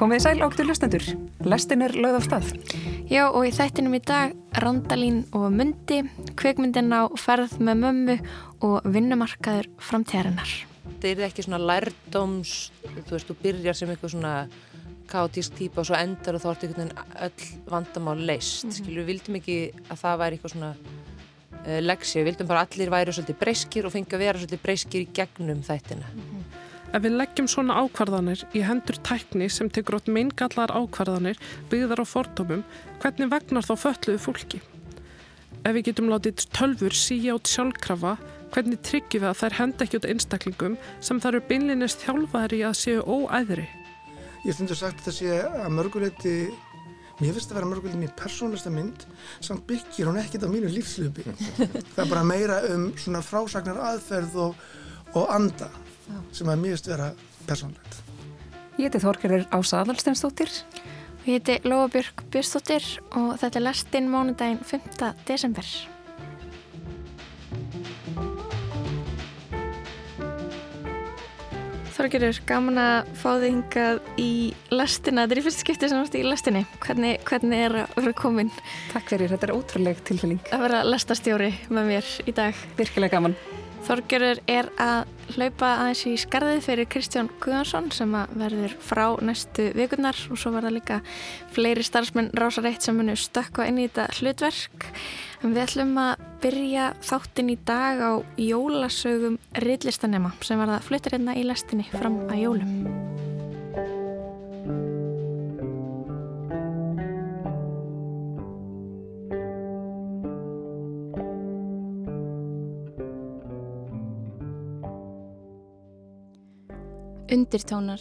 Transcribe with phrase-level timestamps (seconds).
[0.00, 1.02] Komið sæl áktur lustendur.
[1.44, 2.46] Lestin er lögð á stað.
[3.12, 5.98] Já og í þættinum í dag Randalín og Mundi,
[6.40, 8.14] kveikmyndin á ferð með mömmu
[8.64, 10.54] og vinnumarkaður framtíðarinnar.
[10.86, 14.34] Þetta er ekki svona lærdóms, þú veist, þú byrjar sem eitthvað svona
[15.12, 18.64] kátísk típa og svo endar og þá ertu einhvern veginn öll vandamál leist.
[18.64, 18.76] Mm -hmm.
[18.78, 19.58] Skilur, við vildum ekki
[19.90, 20.72] að það væri eitthvað svona
[21.66, 25.00] uh, leksi, við vildum bara allir væri svolítið breyskir og fengi að vera svolítið breyskir
[25.00, 26.08] í gegnum þættina.
[26.14, 26.39] Mm -hmm.
[26.90, 31.38] Ef við leggjum svona ákvarðanir í hendur tækni sem tekur átt meingallar ákvarðanir
[31.70, 32.64] byggðar á fordómum,
[32.98, 34.58] hvernig vegnar þá fölluðu fólki?
[35.62, 38.16] Ef við getum látið tölfur síja át sjálfkrafa,
[38.50, 42.74] hvernig tryggjum við að þær henda ekki út einstaklingum sem þar eru beinlinnist þjálfaðri að
[42.80, 43.68] séu óæðri?
[44.48, 46.34] Ég stundur sagt að það sé að mörguleiti,
[47.20, 49.04] mér finnst að vera mörguleiti mér persónlista mynd,
[49.38, 51.28] samt byggir hún ekkit á mínu lífslupi.
[51.94, 54.66] það er bara meira um svona frásagnar aðferð og,
[55.14, 55.70] og anda.
[56.32, 57.12] Sem að finnst vera
[57.48, 58.00] persónlegt.
[58.78, 60.50] Ég heiti Þorgerir Ása Adalsteinsdóttir.
[61.26, 65.10] Ég heiti Lóabjörg Björnsdóttir og þetta er lestinn mánudaginn 5.
[65.28, 65.66] desember.
[72.00, 74.30] Þorgerur, gaman að fá þig hingað í
[74.72, 75.26] lastina.
[75.26, 76.64] Þetta er í fyrst skipti sem ert í lastinni.
[76.80, 78.52] Hvernig, hvernig er að vera komin?
[78.94, 80.40] Takk fyrir, þetta er ótrúleg tilfinning.
[80.48, 82.68] Að vera lastastjóri með mér í dag.
[82.80, 83.36] Virkilega gaman.
[83.86, 90.18] Þorgerur er að hlaupa aðeins í skarðið fyrir Kristján Guðansson sem verður frá næstu vikurnar
[90.30, 90.98] og svo verða líka
[91.54, 94.90] fleiri starfsmenn rásareitt sem munu stökka inn í þetta hlutverk.
[95.40, 101.16] En við ætlum að byrja þáttinn í dag á jólasögum riðlistanema sem var það fluttir
[101.16, 103.19] hérna í lestinni fram að jólum.
[117.30, 118.00] Undirtónar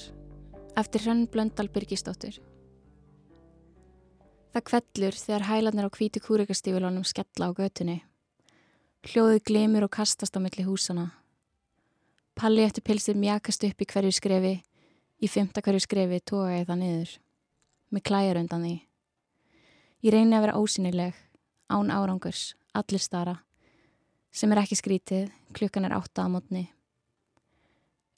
[0.74, 2.40] eftir Hrönn Blöndal Byrkistóttur
[4.56, 8.00] Það kvellur þegar hælarnir á kvítu kúrikastífilónum skella á götunni.
[9.06, 11.12] Hljóðu glemur og kastast á milli húsana.
[12.34, 14.56] Palli eftir pilsið mjakast upp í hverju skrefi,
[15.22, 17.14] í fymta hverju skrefi tóka ég það niður.
[17.94, 18.76] Með klæjar undan því.
[20.10, 21.14] Ég reyni að vera ósynileg,
[21.70, 23.38] án árangurs, allir stara.
[24.34, 26.66] Sem er ekki skrítið, klukkan er átta á mótni.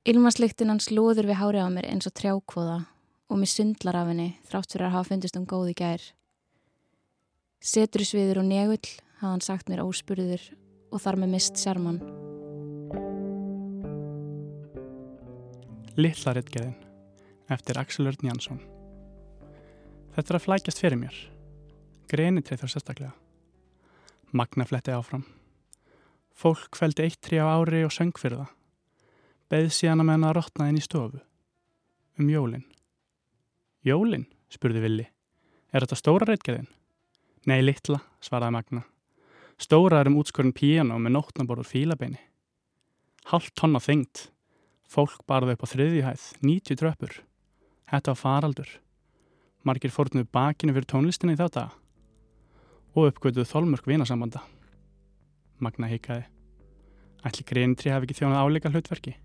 [0.01, 2.77] Ilmaslyktin hans lóður við hárið á mér eins og trjákvoða
[3.29, 6.05] og mér sundlar af henni þrátt fyrir að hafa fundist um góði gær.
[7.61, 8.79] Setrusviður og negull
[9.19, 10.41] hafði hann sagt mér óspurður
[10.89, 11.99] og þar með mist sérmann.
[16.01, 16.73] Lillaritgeðin
[17.53, 18.63] eftir Axel Örn Jansson
[20.15, 21.19] Þetta er að flækjast fyrir mér.
[22.09, 23.11] Greinitreið þar sérstaklega.
[24.33, 25.27] Magna fletti áfram.
[26.33, 28.57] Fólk fældi eitt trí á ári og söng fyrir það.
[29.51, 31.19] Beð síðan að menna að rotna inn í stofu.
[32.15, 32.63] Um jólinn.
[33.83, 34.29] Jólinn?
[34.47, 35.05] spurði Villi.
[35.75, 36.69] Er þetta stóra reitgeðin?
[37.51, 38.83] Nei, litla, svaraði Magna.
[39.59, 42.21] Stóra er um útskorinn píjano með nótnaborður fílabeini.
[43.27, 44.29] Halvt tonna þengt.
[44.87, 47.17] Fólk barði upp á þriðjuhæð, 90 tröppur.
[47.91, 48.71] Þetta var faraldur.
[49.67, 51.73] Margir fórnuðu bakinu fyrir tónlistina í þá daga.
[52.95, 54.45] Og uppgötuðu þólmörk vinasambanda.
[55.59, 56.23] Magna hikaði.
[57.27, 59.17] Ætli greinitri hafi ekki þjónað áleika hlutverki.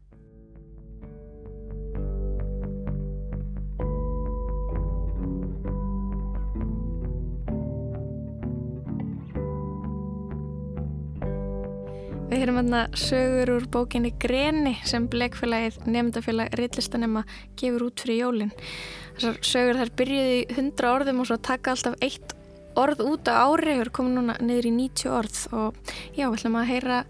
[12.47, 17.25] Heyrum hérna sögur úr bókinni Greni sem Bleikfélagið nefndafélag Rillistanema
[17.59, 18.53] gefur út fyrir jólinn.
[19.17, 22.37] Þessar sögur þær byrjuði í 100 orðum og svo taka alltaf eitt
[22.79, 25.81] orð út á ári og komum núna niður í 90 orð og
[26.15, 27.01] já, við ætlum að heyra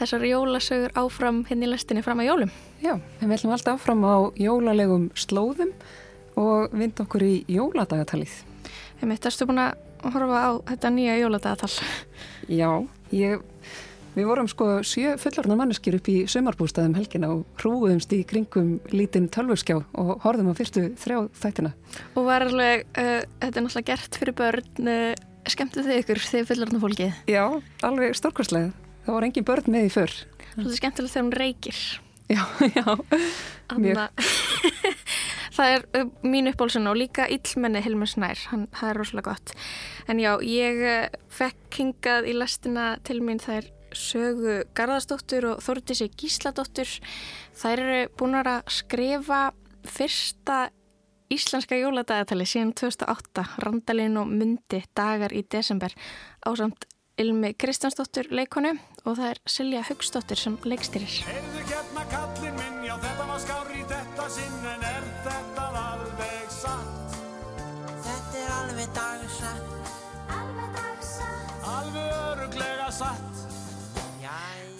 [0.00, 2.52] þessar jólasögur áfram hérna í lestinni fram að jólum.
[2.82, 5.70] Já, við ætlum alltaf áfram á jólalegum slóðum
[6.42, 8.34] og vind okkur í jóladagatalið.
[8.98, 9.78] Við mitt, erstu búin að
[10.10, 11.72] horfa á þetta nýja jóladagatal?
[12.50, 12.70] Já,
[13.14, 13.46] ég
[14.12, 19.30] Við vorum sko sjö fullorna manneskir upp í sömarbústaðum helgina og hrúðumst í kringum lítinn
[19.32, 21.72] tölvurskjá og horfum á fyrstu þrjá þættina.
[22.20, 26.50] Og var alveg, uh, þetta er náttúrulega gert fyrir börn, uh, skemmtu þið ykkur þegar
[26.52, 27.24] fullorna fólkið?
[27.32, 27.44] Já,
[27.88, 28.92] alveg stórkværslega.
[29.08, 30.20] Það var engin börn með í förr.
[30.52, 31.82] Er skemmtilegt þegar hún reykir.
[32.28, 32.44] Já,
[32.76, 32.86] já,
[33.80, 34.30] mjög.
[35.56, 39.56] það er uh, mín uppbólsun og líka Íllmenni Hilmar Snær, hann, það er rosalega gott.
[40.04, 46.92] En já, ég fekk hingað í lastina til mín þær Sögu Garðarsdóttur og Þórtísi Gísladóttur.
[47.58, 49.42] Þær eru búin að skrifa
[49.88, 50.70] fyrsta
[51.32, 55.94] íslenska jóladagatalið síðan 2008, Randalín og Mundi dagar í desember
[56.44, 56.86] á samt
[57.20, 58.72] Ilmi Kristjánsdóttur leikonu
[59.04, 61.18] og það er Silja Haugsdóttur sem leikstýrir.
[61.28, 65.66] Erðu gefna hérna kallin minn, já þetta var skár í þetta sinn en er þetta
[65.82, 67.18] alveg satt?
[68.06, 69.92] Þetta er alveg dag satt.
[70.38, 71.68] Alveg dag satt.
[71.74, 73.31] Alveg öruglega satt.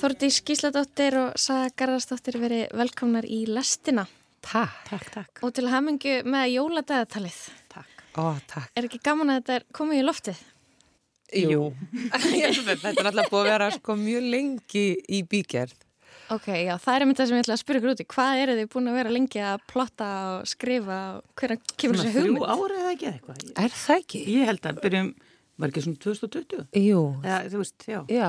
[0.03, 4.03] Þordís Gísladóttir og Saga Garðarsdóttir verið velkomnar í lestina
[4.43, 4.81] Takk.
[4.89, 5.43] Takk, takk.
[5.47, 7.37] og til hamingu með jóladagatalið.
[7.71, 8.01] Takk.
[8.19, 8.73] Ó, takk.
[8.75, 10.41] Er ekki gaman að þetta er komið í loftið?
[11.39, 11.69] Jú.
[12.11, 15.77] Þetta er alltaf búið að vera sko mjög lengi í bígerð.
[16.35, 18.07] Ok, já, það er einmitt það sem ég ætla að spyrja í.
[18.17, 22.09] Hvað eru þið búin að vera lengi að plotta og skrifa og hvernig kemur Svona
[22.11, 22.51] þessi þrjú hugmynd?
[22.59, 23.55] ára eða ekki eða eitthvað.
[23.63, 24.25] Er það ekki?
[24.35, 25.13] Ég held að byrjum,
[25.63, 26.67] var ekki svona 2020?
[26.83, 27.01] Jú.
[27.23, 28.01] Eða, þú veist, já.
[28.11, 28.29] Já.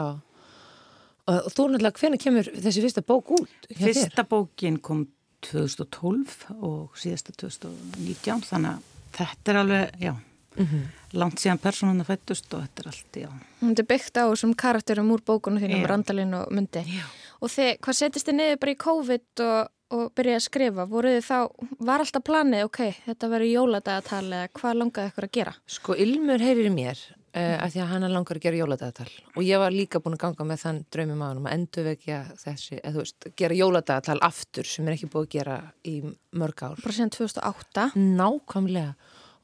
[1.32, 3.52] Og þú náttúrulega, hvernig kemur þessi fyrsta bók út?
[3.80, 5.06] Fyrsta bókin kom
[5.44, 10.14] 2012 og síðasta 2019, þannig að þetta er alveg, já,
[10.54, 10.82] Mhm.
[11.14, 13.30] langt síðan personuna fættust og þetta er allt, já.
[13.62, 15.86] Þetta er byggt á þessum karakterum úr bókunum þínum.
[15.88, 16.84] Randalín og Mundi.
[16.86, 17.06] Já.
[17.42, 20.86] Og þið, hvað setist þið niður bara í COVID og, og byrjaði að skrifa?
[20.88, 21.40] Voruð þið þá,
[21.80, 25.56] var alltaf planið, ok, þetta verður jóladagatal eða hvað langaði ykkur að gera?
[25.68, 27.00] Sko, Ilmur heyrir í mér
[27.34, 30.24] uh, af því að hann langar að gera jóladagatal og ég var líka búin að
[30.26, 34.88] ganga með þann draumi maðurum að endurvekja þessi, eða þú veist, gera jóladagatal aftur sem
[34.88, 35.58] er ekki búið að gera
[35.90, 35.96] í
[36.40, 36.82] mörg ár.
[36.82, 37.88] Bara síðan 2008.
[38.22, 38.92] Nákvæmlega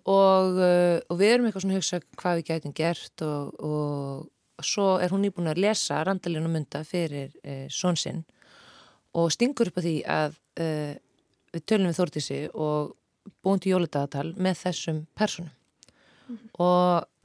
[0.09, 4.65] og, uh, og við erum eitthvað svona að hugsa hvað við gætum gert og, og
[4.65, 8.25] svo er hún nýbúin að lesa Randalín og Munda fyrir uh, svonsinn
[9.17, 12.91] og stingur upp á því að við tölum við Þórdísi og
[13.41, 15.55] búin til jóladagatal með þessum personum
[16.59, 17.18] og hvað, hva,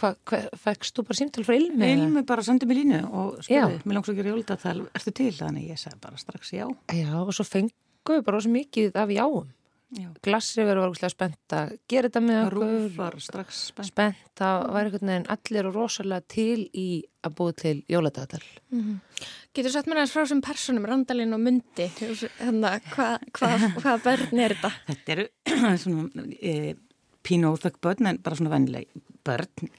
[0.00, 1.90] fækst þú bara símtöl frá Ilmi?
[1.96, 3.64] Ilmi bara sendi mér línu og Já.
[3.66, 5.32] spurði, mér langs að gera jóladatal, ertu til?
[5.38, 6.66] Þannig ég sagði bara strax já.
[6.92, 7.72] Já, og svo fengum
[8.16, 9.48] við bara svo mikið af jáum.
[9.96, 10.08] já.
[10.26, 12.56] Glassrifur var ógustlega spennt að gera þetta með okkur.
[12.60, 13.88] Rúf var strax spennt.
[13.92, 16.86] Spennt, það var einhvern veginn allir og rosalega til í
[17.26, 18.42] að búið til jóladagatal.
[19.56, 23.94] Getur sagt mér aðeins frá þessum personum, Randalín og Mundi, þannig að hvað hva, hva
[24.04, 24.72] börn er þetta?
[24.90, 25.26] Þetta eru
[25.86, 26.74] svona e,
[27.26, 28.90] pínu óþökk börn en bara svona vennileg
[29.26, 29.70] börn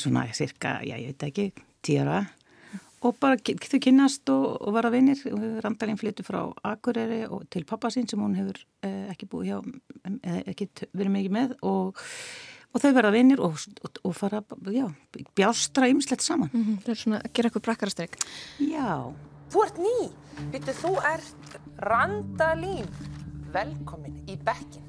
[0.00, 1.48] svona cirka, já ég veit ekki
[1.84, 2.22] tíara
[3.04, 5.20] og bara þau kynnast og, og vara vinnir
[5.62, 9.58] Randalín flyttu frá Akureyri og til pappa sín sem hún hefur e, ekki búið hjá
[10.18, 12.00] e, ekki verið mikið með og,
[12.72, 14.42] og þau verða vinnir og, og, og fara
[14.74, 14.88] já,
[15.38, 18.18] bjástra ymslegt saman Mm Það er svona að gera eitthvað brakkarastryk.
[18.58, 19.14] Já
[19.48, 20.10] Þú ert ný,
[20.52, 22.90] býttu þú ert Randalín.
[23.54, 24.84] Velkomin í bekkin.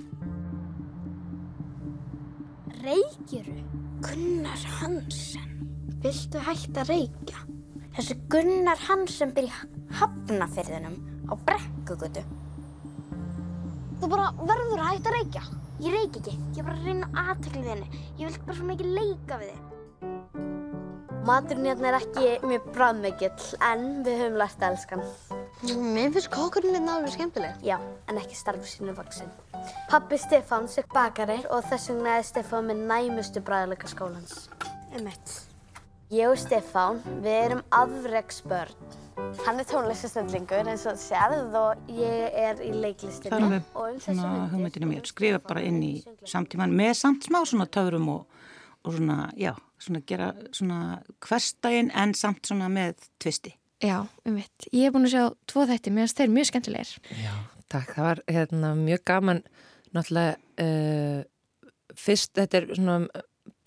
[2.81, 3.88] Reykjuru?
[3.99, 5.55] Gunnar Hansen.
[5.99, 7.41] Viltu hætta að reykja?
[7.97, 9.57] Þessi Gunnar Hansen byrja
[9.99, 10.95] hafnafyrðinum
[11.27, 12.23] á brekkugutu.
[13.99, 15.43] Þú bara verður að hætta að reykja.
[15.83, 16.37] Ég reyk ekki.
[16.55, 18.01] Ég bara reyna aðteklið þinni.
[18.21, 19.67] Ég vil bara svo mikið leika við þig.
[21.27, 25.48] Maturinn hérna er ekki mjög bræðmikill, en við höfum lært að elska hann.
[25.59, 27.55] Mér finnst kókurinn hérna alveg skemmtileg.
[27.67, 27.75] Já,
[28.07, 29.27] en ekki starfu sínu vaksin.
[29.89, 34.47] Pappi Stefáns er bakari og þess vegna er Stefán með næmustu bræðleika skólans.
[34.95, 35.33] Emmett.
[36.15, 38.95] Ég og Stefán, við erum afreksbörn.
[39.43, 43.35] Hann er tónlistastöndlingur eins og sérð og ég er í leiklistinni.
[43.35, 47.27] Það er með Og um svona hugmyndinu mér, skrifa bara inn í samtíman með samt
[47.27, 48.43] smá svona töfrum og,
[48.87, 53.58] og svona, já, svona gera svona hverstaginn en samt svona með tvisti.
[53.79, 54.67] Já, um mitt.
[54.73, 56.93] Ég hef búin að sjá tvo þætti, mér finnst þeir mjög skemmtilegir.
[57.15, 57.33] Já,
[57.71, 57.93] takk.
[57.95, 59.43] Það var hérna, mjög gaman,
[59.95, 61.21] náttúrulega, uh,
[61.95, 62.99] fyrst, þetta er svona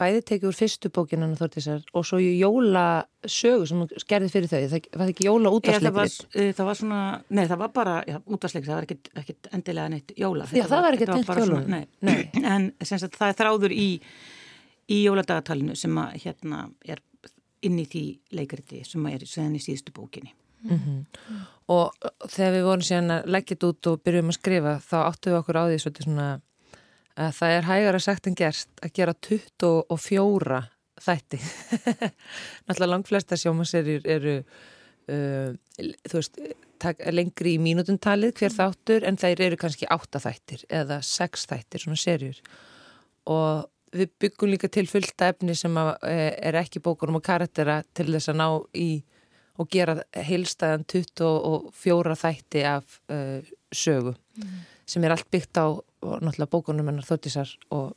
[0.01, 0.91] bæði tekið úr fyrstu
[1.39, 4.61] Þortísar og svo jólasögu sem gerði fyrir þau.
[4.73, 5.99] Það var ekki jóla Eða Það
[6.43, 10.15] eh, það var svona, nei það var bara útvarsleik, það var ekkit, ekkit endilega neitt
[10.19, 10.49] jóla.
[10.51, 11.89] Já, það var þetta tengt bara svona- jólunum.
[12.09, 12.21] Nei,
[12.55, 12.69] en
[13.05, 13.89] sagt það er þráður í,
[14.89, 17.03] í jóladagatalinu sem að hérna er
[17.67, 18.05] inn í því
[18.39, 20.35] leikriti sem er seðan í síðustu bókinni.
[21.73, 24.97] Og uh, þegar við vorum síðan að leggja þetta út og byrjum að skrifa, þá
[25.03, 26.29] áttum við okkur á því svona
[27.23, 30.61] að það er hægara sagt en gerst að gera 24
[31.03, 31.41] þætti.
[32.67, 34.37] Náttúrulega langflesta sjómaserjur eru,
[35.11, 35.51] uh,
[36.09, 36.41] þú veist,
[37.15, 42.01] lengri í mínútuntalið hver þáttur en þeir eru kannski 8 þættir eða 6 þættir, svona
[42.01, 42.41] serjur.
[43.31, 47.83] Og við byggum líka til fullta efni sem að, eh, er ekki bókunum og karaktera
[47.95, 48.91] til þess að ná í
[49.61, 54.15] og gera heilstæðan 24 þætti af uh, sögu
[54.89, 57.93] sem er allt byggt á og náttúrulega bókunum hennar þóttisar og,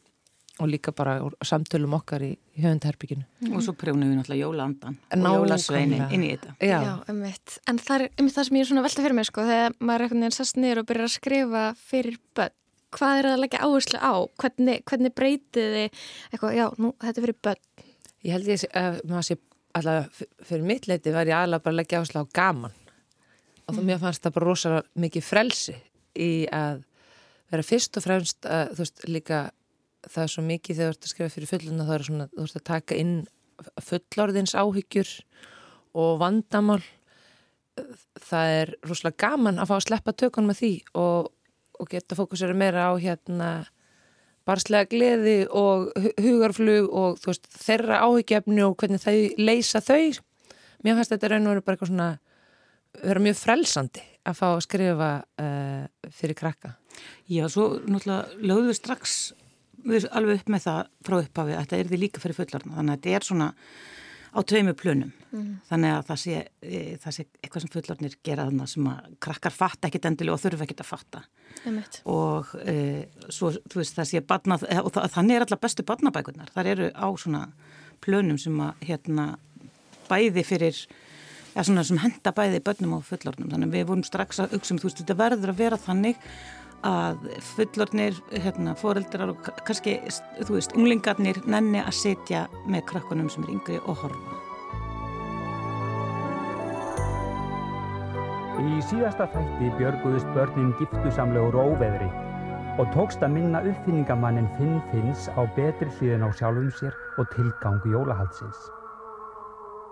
[0.60, 3.24] og líka bara úr samtölum okkar í, í höfundaherbygginu.
[3.56, 5.40] Og svo prjónum við náttúrulega jólaandan og Nákvæmlega.
[5.40, 6.54] jólasveinin inn í þetta.
[6.60, 7.58] Já, Já, um mitt.
[7.72, 9.96] En það er um það sem ég er svona velta fyrir mig, sko, þegar maður
[9.96, 12.56] er einhvern veginn sest niður og byrjar að skrifa fyrir börn.
[12.96, 14.14] Hvað er það að leggja áherslu á?
[14.42, 15.84] Hvernig, hvernig breytið þið
[16.32, 17.64] eitthvað, já, nú, þetta er fyrir börn.
[18.26, 19.38] ég held ég að maður sé
[19.76, 22.76] alltaf fyrir mitt leiti var ég aðalega bara að leggja ásla á gaman
[23.66, 25.76] og þá mér fannst það bara rosalega mikið frelsi
[26.16, 26.84] í að
[27.52, 29.40] vera fyrst og fremst að þú veist líka
[30.06, 32.46] það er svo mikið þegar þú ert að skrifa fyrir fulluna þá er svona, þú
[32.46, 33.16] ert að taka inn
[33.90, 35.12] fullorðins áhyggjur
[35.96, 36.82] og vandamál
[38.26, 41.32] það er rosalega gaman að fá að sleppa tökunum með því og,
[41.80, 43.50] og geta fókusera meira á hérna
[44.46, 45.90] barslega gleði og
[46.22, 50.22] hugarflug og veist, þeirra áhyggjefni og hvernig þau leysa þau.
[50.86, 52.10] Mér finnst þetta raun og veru bara eitthvað svona
[53.02, 55.10] vera mjög frelsandi að fá að skrifa
[55.42, 56.76] uh, fyrir krakka.
[57.30, 59.18] Já, svo náttúrulega lögðu við strax
[59.86, 62.96] við alveg upp með það frá upphafi að þetta er því líka fyrir fullarna þannig
[62.96, 63.50] að þetta er svona
[64.36, 65.52] á tveimu plönum mm.
[65.70, 69.56] þannig að það sé, e, það sé eitthvað sem fullarnir gera þannig sem að krakkar
[69.56, 71.24] fatta ekkit endilega og þurfa ekkit að fatta
[71.66, 72.02] Emmeit.
[72.12, 72.76] og e,
[73.30, 76.92] svo, þú veist það sé badnað, og það, þannig er alltaf bestu badnabækunar, þar eru
[76.92, 77.46] á svona
[78.04, 79.30] plönum sem að hérna
[80.10, 80.84] bæði fyrir
[81.56, 84.76] ja, svona sem henda bæði börnum og fullornum þannig að við vorum strax að hugsa
[84.76, 86.22] um þú veist þetta verður að vera þannig
[86.86, 89.98] að fullornir, hérna, foreldrar og kannski,
[90.42, 94.42] þú veist, unglingarnir nenni að setja með krakkunum sem er yngri og horfa.
[98.66, 102.08] Í síðasta þætti björguðust börnin giftusamlegur óveðri
[102.80, 107.92] og tókst að minna uppfinningamannin Finn Finns á betri hliðin á sjálfum sér og tilgangu
[107.94, 108.66] jólahaldsins.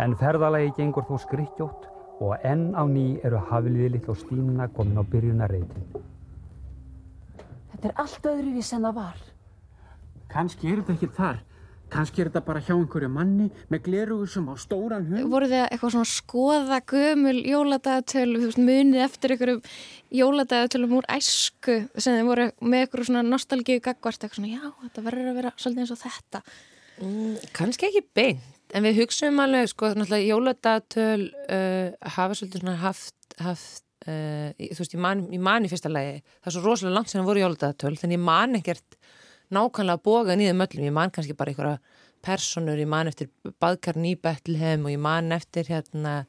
[0.03, 1.85] En ferðalagi gengur þó skrikkjótt
[2.23, 6.12] og enn á ný eru hafliði lill og stínuna komin á byrjunarreitin.
[7.83, 9.15] Þetta er allt öðruvís en það var.
[10.31, 11.41] Kanski er þetta ekki þar.
[11.91, 15.25] Kanski er þetta bara hjá einhverju manni með glerugu sem á stóran hund.
[15.33, 19.61] Voru þið eitthvað svona skoða gömul jóladagatöl, þú veist, munið eftir einhverjum
[20.15, 25.07] jóladagatölu úr æsku sem þið voru með einhverju svona nostalgíu gagvart, eitthvað svona, já, þetta
[25.11, 26.43] verður að vera svolítið eins og þetta.
[27.03, 32.79] Mm, kannski ekki beint, en við hugsaum alveg, sko, náttúrulega jóladagatöl uh, hafa svolítið svona
[32.87, 36.63] haft, haft Uh, þú veist, ég man, ég man í fyrsta lagi það er svo
[36.65, 38.97] rosalega langt sem það voru jóladatöl þannig ég man ekkert
[39.53, 41.77] nákvæmlega bóga nýðum öllum, ég man kannski bara einhverja
[42.23, 43.29] personur, ég man eftir
[43.61, 46.23] Badkarn í Betlehem og ég man eftir hérna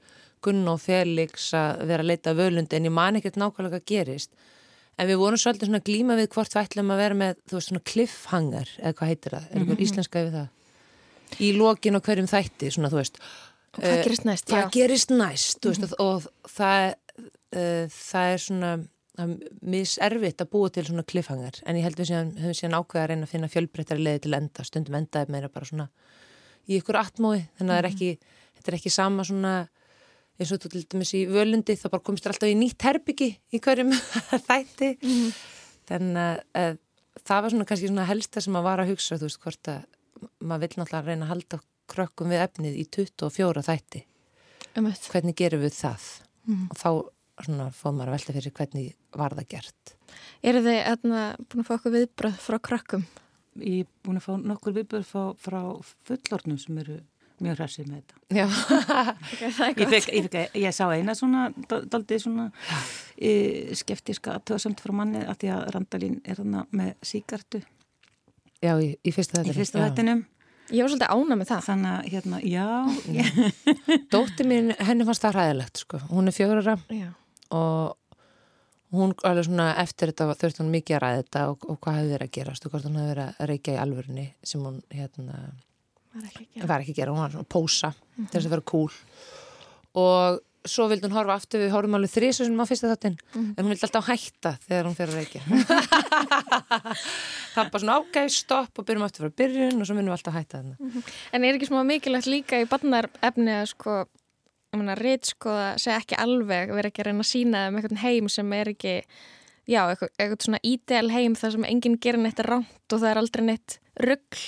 [0.44, 4.34] Gunn og Felix að vera að leita völundi en ég man ekkert nákvæmlega hvað gerist.
[4.98, 7.70] En við vorum svolítið svona glíma við hvort við ætlum að vera með, þú veist,
[7.70, 9.86] svona cliffhanger eða hvað heitir það, er einhver mm -hmm.
[9.86, 10.48] íslenska við það?
[11.40, 12.90] Í lokin og hverjum þætti svona,
[13.74, 16.94] og hvað uh, gerist næst, hvað gerist næst, veist, og, og það
[17.54, 18.74] uh, það er svona
[19.62, 23.10] miservitt að búa til svona kliffhangar en ég held við séum, höfum síðan ákveða að
[23.12, 25.86] reyna að finna fjölbreyttari leði til enda, stundum endaði meira bara svona
[26.66, 28.08] í ykkur atmói þannig að það er ekki,
[28.56, 29.54] þetta er ekki sama svona
[30.34, 33.28] eins og þú til dæmis í völundi þá bara komist þér alltaf í nýtt herbyggi
[33.54, 33.92] í hverjum
[34.48, 34.90] þætti.
[34.98, 35.36] Mm -hmm.
[35.90, 36.78] þannig að
[37.22, 39.84] það var svona kannski svona helsta sem að vara að hugsa þú veist hvort að
[40.40, 44.04] maður vil náttúrulega reyna að halda krökkum við efnið í 24 þætti.
[44.74, 46.02] Um hvernig gerum við það?
[46.46, 46.70] Mm -hmm.
[46.70, 46.90] og þá
[47.42, 49.94] svona fóð maður að velta fyrir hvernig var það gert.
[50.44, 53.06] Er þið etna, búin að fá okkur viðbröð frá krakkum?
[53.58, 55.60] Ég er búin að fá nokkur viðbröð frá, frá
[56.06, 57.00] fullornum sem eru
[57.42, 58.20] mjög hræsið með þetta.
[58.38, 58.44] Já,
[59.32, 59.80] okay, það er gott.
[59.80, 62.46] Ég, fekk, ég, fekk, ég sá eina svona, daldið svona
[63.18, 63.32] e,
[63.78, 67.64] skeftiska aðtöðsamt frá manni að því að Randalín er hana með síkartu.
[68.62, 69.50] Já, í, í fyrsta þettinum.
[69.50, 70.22] Í fyrsta þettinum.
[70.72, 71.66] Ég var svolítið ána með það.
[71.66, 73.98] Þannig að, hérna, já.
[74.14, 76.00] Dótti mín, henni fannst það ræðilegt, sko.
[76.08, 76.78] Hún er fjórara.
[76.88, 77.10] Já
[77.54, 78.04] og
[78.94, 82.14] hún alveg svona eftir þetta þurfti hún mikið að ræða þetta og, og hvað hefði
[82.14, 85.36] verið að gerast og hvort hún hefði verið að reykja í alvörunni sem hún hérna
[86.14, 87.14] var ekki að gera, ekki að gera.
[87.14, 88.00] hún var svona að pósa mm -hmm.
[88.30, 88.92] til þess að vera cool
[89.94, 90.22] og
[90.64, 93.54] svo vildi hún horfa aftur við horfum alveg þrísu sem á fyrsta þáttinn mm -hmm.
[93.56, 95.42] en hún vildi alltaf hætta þegar hún fyrir að reykja
[97.54, 100.18] það er bara svona ágæð, stopp og byrjum aftur frá byrjun og svo minnum við
[100.18, 101.02] alltaf hætta mm -hmm.
[101.32, 104.06] En er ekki smá mikilvægt líka í barnarefni að sko
[104.98, 108.72] reytskoða segja ekki alveg vera ekki að reyna að sína um einhvern heim sem er
[108.74, 108.94] ekki
[109.64, 113.20] já, eitthvað, eitthvað svona ídel heim þar sem enginn gerir neitt ránt og það er
[113.22, 114.46] aldrei neitt ruggl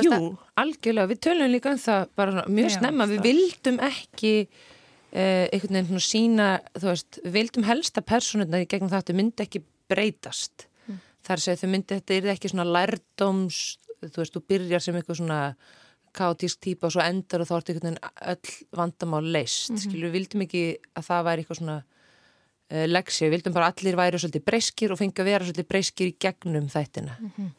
[0.00, 4.32] Jú, algjörlega, við tölum líka um það bara mjög já, snemma, við vildum ekki
[5.12, 9.04] eh, einhvern veginn svona sína, þú veist, við vildum helsta personuna í gegnum það að
[9.04, 10.66] þetta myndi ekki breytast.
[10.88, 11.00] Mm.
[11.28, 13.60] þar segja þau myndi, þetta er ekki svona lærdóms,
[14.00, 15.40] þú veist, þú byrjar sem eitthvað svona
[16.16, 19.70] kátísk típa og svo endar og þá ertu einhvern veginn öll vandamál leist.
[19.70, 19.82] Mm -hmm.
[19.82, 20.64] Skilur, við vildum ekki
[20.96, 21.78] að það væri eitthvað svona
[22.72, 26.06] uh, leksi, við vildum bara allir væri svolítið breyskir og fengi að vera svolítið breyskir
[26.06, 27.16] í gegnum þættina.
[27.20, 27.50] Mm -hmm.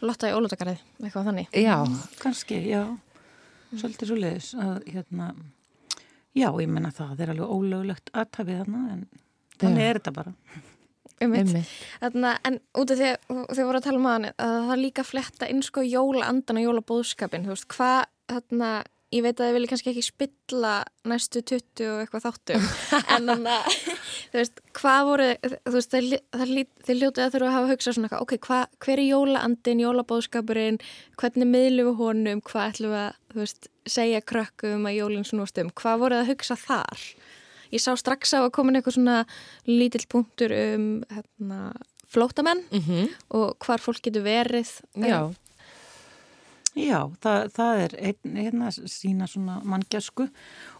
[0.00, 1.48] Lotta í ólutakarið, eitthvað þannig.
[1.52, 1.84] Já.
[1.84, 2.98] Mm, kannski, já.
[3.76, 5.34] Svolítið svo leiðis að hérna,
[6.34, 9.08] já, ég menna það er alveg ólöglegt aðtafið þarna en
[9.60, 9.88] þannig já.
[9.88, 10.32] er þetta bara.
[11.20, 15.04] Þarna, en út af því að þið voru að tala um aðan að það líka
[15.04, 18.00] fletta inn sko jóla andan og jóla bóðskapin þú veist hvað
[18.30, 18.70] þarna
[19.10, 20.72] ég veit að þið vilja kannski ekki spilla
[21.10, 22.66] næstu 20 og eitthvað þáttum
[23.16, 23.78] en þannig að,
[24.30, 28.36] þú veist, hvað voru þú veist, þeir ljótið að þurfa að hafa hugsað svona, ok,
[28.46, 30.78] hva, hver er jólaandin jólabóðskapurinn,
[31.20, 35.58] hvernig miðlum við honum, hvað ætlum við að þú veist, segja krökkum að jólinn snúast
[35.62, 37.04] um hvað voru að hugsa þar
[37.70, 39.20] ég sá strax á að komin eitthvað svona
[39.68, 41.60] lítill punktur um hérna,
[42.10, 43.14] flótamenn mm -hmm.
[43.28, 44.80] og hvar fólk getur verið.
[44.94, 45.34] Já.
[46.78, 50.28] Já, það, það er einn, hérna sína svona manngjösku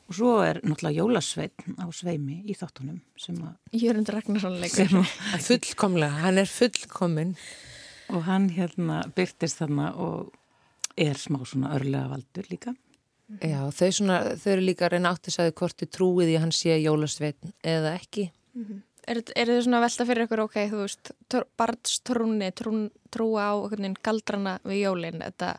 [0.08, 4.86] og svo er náttúrulega Jólasveitn á sveimi í þáttunum sem að Jörgundur Ragnarsson leikur.
[5.48, 7.34] Fullkomlega, hann er fullkomin
[8.10, 10.30] og hann hérna byrtist þarna og
[10.96, 12.74] er smá svona örlega valdur líka
[13.38, 16.36] Já, þau, svona, þau eru líka að reyna átt þess að hvort þið trúið í
[16.36, 18.86] að hann sé Jólasveitn eða ekki mm -hmm.
[19.10, 21.10] Er, er þið svona velta fyrir ykkur, ok, þú veist,
[21.58, 23.54] barnstrúni, trú, trúa á
[24.04, 25.56] galdrana við jólinn, þetta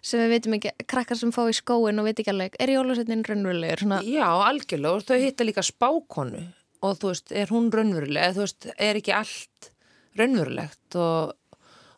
[0.00, 3.24] sem við veitum ekki, krakkar sem fá í skóin og veit ekki alveg, er jólasetnin
[3.26, 3.82] raunverulegur?
[3.84, 4.00] Svona...
[4.06, 6.46] Já, algjörlega, og þau hitta líka spákonu
[6.80, 9.70] og þú veist, er hún raunveruleg, þú veist, er ekki allt
[10.16, 11.34] raunverulegt og,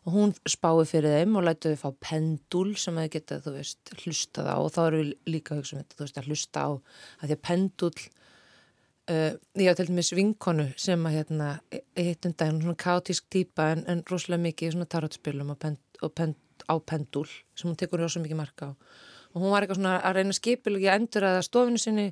[0.03, 4.49] og hún spái fyrir þeim og þau fá pendul sem þau geta, þú veist, hlustað
[4.51, 4.55] á.
[4.59, 7.37] Og þá eru við líka hugsa um þetta, þú veist, að hlusta á að því
[7.37, 7.95] að pendul
[9.03, 11.47] Uh, ég á til dæmis vinkonu sem að hérna,
[11.99, 16.37] hitt um daginn svona kátísk týpa en, en rosalega mikið svona tarotspilum og pend,
[16.71, 18.79] á pendul sem hún tekur rosalega mikið marka á.
[19.35, 22.07] Og hún var eitthvað svona að reyna skipil og ég endur að stofinu sinni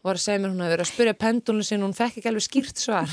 [0.00, 2.20] og var að segja mér hún að vera að spyrja pendulinu sinni og hún fekk
[2.20, 3.12] ekki alveg skýrt svar.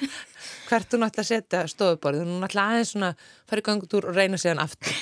[0.70, 2.28] Hvert hún ætla að setja stofuborðið.
[2.28, 4.92] Hún ætla aðeins svona að fara í gangutúr og reyna síðan aftur.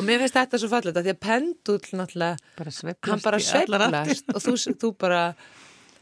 [0.00, 2.74] Og mér finnst þetta svo fallet að því að pendul náttúrulega bara
[3.08, 5.22] hann bara sveiflast og þú, þú bara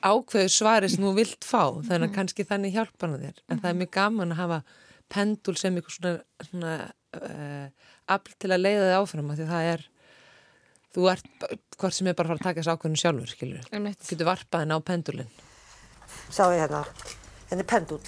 [0.09, 2.14] ákveðu svari sem þú vilt fá þannig að mhm.
[2.17, 3.43] kannski þannig hjálpa hann þér.
[3.49, 4.61] En það er mjög gaman að hafa
[5.12, 6.14] pendul sem eitthvað svona,
[6.49, 6.75] svona
[7.19, 9.87] uh, afl til að leiða þig áfram því það er
[10.95, 14.14] þú ert hvort sem er bara að fara að taka þessu ákveðinu sjálfur skilur, þú
[14.14, 15.37] getur varpaðin á pendulin
[16.29, 16.83] Sjáu hérna
[17.48, 18.01] henni hérna pendul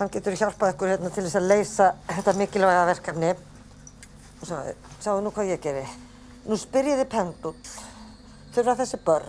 [0.00, 3.34] hann getur hjálpað ykkur hérna til þess að leysa þetta mikilvæga verkefni.
[4.40, 4.70] Og sjáu,
[5.04, 5.82] sjáu nú hvað ég geri.
[6.48, 7.52] Nú spyrjiði pendul
[8.54, 9.28] þurfa þessi börn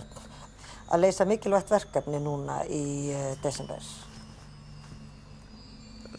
[0.92, 3.84] að leysa mikilvægt verkefni núna í uh, desember.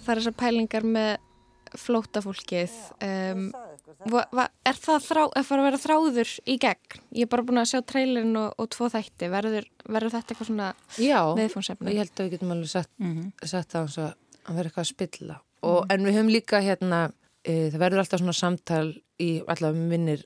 [0.04, 1.12] Það er þessar pælingar með
[1.82, 2.78] flótafólkið.
[3.02, 3.48] Um,
[4.02, 7.00] er það þrá, að fara að vera þráður í gegn?
[7.12, 9.30] Ég er bara búin að sjá trailerin og, og tvo þætti.
[9.34, 11.94] Verður, verður þetta eitthvað svona Já, viðfónsefni?
[11.94, 13.48] ég held að við getum alveg sett, mm -hmm.
[13.54, 13.98] sett að
[14.50, 15.40] vera eitthvað að spilla.
[15.62, 15.94] Og, mm -hmm.
[15.94, 17.12] En við höfum líka hérna,
[17.44, 18.88] e, það verður alltaf svona samtal
[19.20, 20.26] í allavega minnir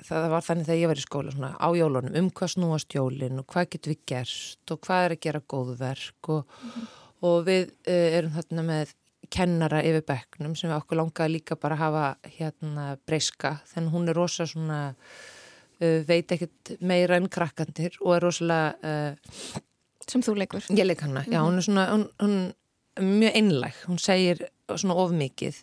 [0.00, 3.42] það var þannig þegar ég var í skóla svona, á jólunum um hvað snúast jólin
[3.42, 6.86] og hvað getur við gerst og hvað er að gera góðu verk og, mm -hmm.
[7.28, 8.94] og við uh, erum þarna með
[9.32, 14.18] kennara yfir bekknum sem okkur langaði líka bara að hafa hérna breyska þannig hún er
[14.18, 19.62] rosa svona uh, veit ekkert meira um krakkandir og er rosalega uh,
[20.08, 21.32] sem þú leikur ég leik hana, mm -hmm.
[21.32, 22.54] já hún er svona hún, hún
[23.00, 25.62] mjög einlæg, hún segir svona of mikið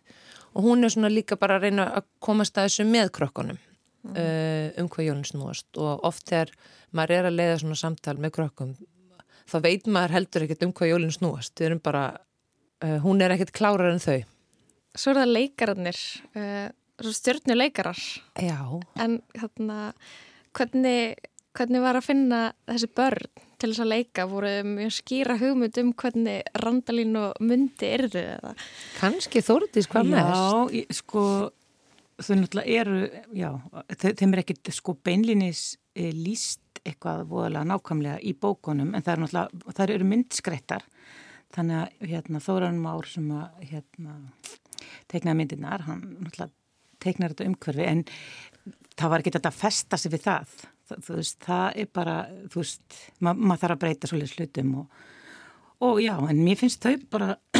[0.54, 3.58] og hún er svona líka bara að reyna að komast að þessu með krökkunum
[4.04, 6.54] uh, um hvað Jónin snúast og oft þegar
[6.92, 8.74] maður er að leiða svona samtal með krökkum
[9.50, 12.04] þá veit maður heldur ekkert um hvað Jónin snúast við erum bara,
[12.84, 14.20] uh, hún er ekkert klárar en þau.
[14.98, 16.00] Svo er það leikararnir
[16.36, 18.00] uh, stjórnuleikarar
[18.44, 18.60] Já.
[19.00, 19.92] En hérna,
[20.58, 21.20] hvernig
[21.58, 25.90] hvernig var að finna þessi börn til þess að leika, voru mjög skýra hugmynd um
[26.00, 28.54] hvernig randalín og myndi erðu eða?
[29.00, 30.78] Kanski þóruðis hvað mest?
[30.78, 31.24] Já, sko
[32.20, 33.02] þau náttúrulega eru,
[33.36, 33.50] já,
[34.00, 35.64] þeim er ekkert sko beinlinis
[35.96, 40.88] e, líst eitthvað voðalega nákvæmlega í bókunum en það er náttúrulega, það eru myndskreittar
[41.56, 44.18] þannig að hérna, Þóranum Ár sem að hérna,
[45.12, 46.52] teiknaði myndirnar, hann náttúrulega
[47.00, 48.04] teiknar þetta umhverfi en
[49.00, 50.58] það var ekki þetta að festa sig við það,
[50.90, 52.18] það þú veist, það er bara
[52.52, 55.08] þú veist, ma maður þarf að breyta svolítið slutum og
[55.80, 57.38] Og já, en mér finnst þau bara,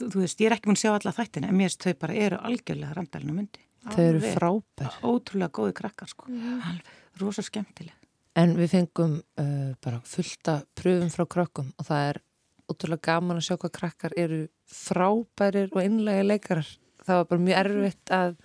[0.00, 2.14] þú veist, ég er ekki búin að sjá alla þættina, en mér finnst þau bara
[2.16, 3.60] eru algjörlega randalina myndi.
[3.84, 4.96] Þau eru frábær.
[5.04, 6.78] Ótrúlega góði krakkar sko, mm.
[7.20, 7.92] rosa skemmtileg.
[8.40, 12.22] En við fengum uh, bara fullta pröfum frá krökkum og það er
[12.70, 16.68] ótrúlega gaman að sjá hvað krakkar eru frábærir og innlega leikarar.
[17.04, 18.36] Það var bara mjög erfitt að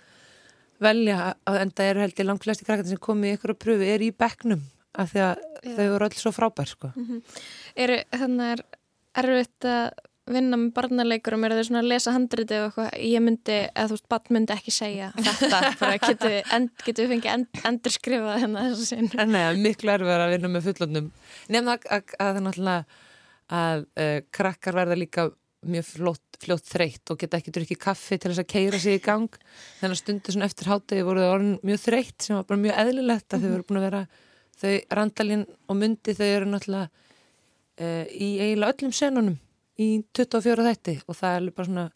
[0.82, 3.86] velja að enda eru held í langt flesti krakkar sem komið í ykkur að pröfu
[3.94, 4.64] er í bekknum
[4.96, 5.70] af því að Já.
[5.76, 6.90] þau eru alls svo frábær sko.
[6.96, 7.40] Mm -hmm.
[7.84, 8.62] Eru þannig er
[9.16, 9.90] erfitt að
[10.26, 13.96] vinna með barnaleikurum er það svona að lesa handriti eða eitthvað, ég myndi, eða þú
[13.96, 18.40] veist, barn myndi ekki segja þetta, bara getur við, end, getur við fengið end, endurskrifað
[18.42, 19.10] hérna þessu sinn.
[19.30, 21.10] Nei, miklu erfið að vinna með fullotnum.
[21.54, 23.04] Nefna að það er náttúrulega
[23.52, 25.28] að uh, krakkar verða líka
[25.66, 29.02] mjög flott fljótt þreytt og geta ekki drukkið kaffi til þess að keira sig í
[29.02, 29.38] gang.
[29.80, 33.42] Þannig að stundu eftir hátegi voru það mjög þreytt sem var bara mjög eðlilegt að
[33.42, 34.02] þau voru búin að vera
[34.60, 36.88] þau randalinn og myndi þau eru náttúrulega
[37.80, 39.38] uh, í eiginlega öllum senunum
[39.76, 41.86] í 24 þætti og það er bara svona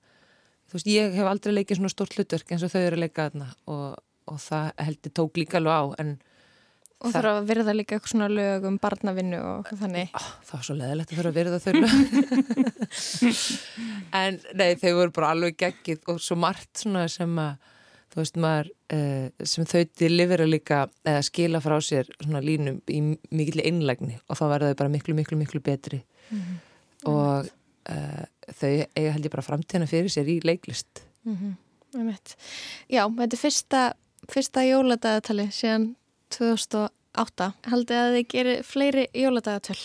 [0.71, 3.29] þú veist ég hef aldrei leikið svona stórt hlutverk eins og þau eru að leika
[3.29, 3.87] þarna og,
[4.31, 6.13] og það heldur tók líka alveg á en
[7.01, 10.11] Og þarf að virða líka eitthvað svona lög um barnavinnu og þannig.
[10.19, 11.93] Oh, það var svo leðilegt að þurfa að virða þau lög.
[14.21, 17.71] en nei, þau voru bara alveg geggið og svo margt svona sem að,
[18.13, 23.01] þú veist maður, uh, sem þau að líka eða skila frá sér svona línum í
[23.33, 26.03] mikill einlægni og þá verða þau bara miklu, miklu, miklu betri.
[26.29, 26.61] Mm -hmm.
[27.15, 27.49] Og
[27.95, 28.25] uh,
[28.61, 31.01] þau eiga held ég bara framtíðana fyrir sér í leiklist.
[31.25, 31.57] Mm -hmm.
[32.91, 33.81] Já, þetta er fyrsta,
[34.29, 35.95] fyrsta jóladagatali síðan
[36.37, 39.79] 2008 haldið að þið gerir fleiri jóladagatöl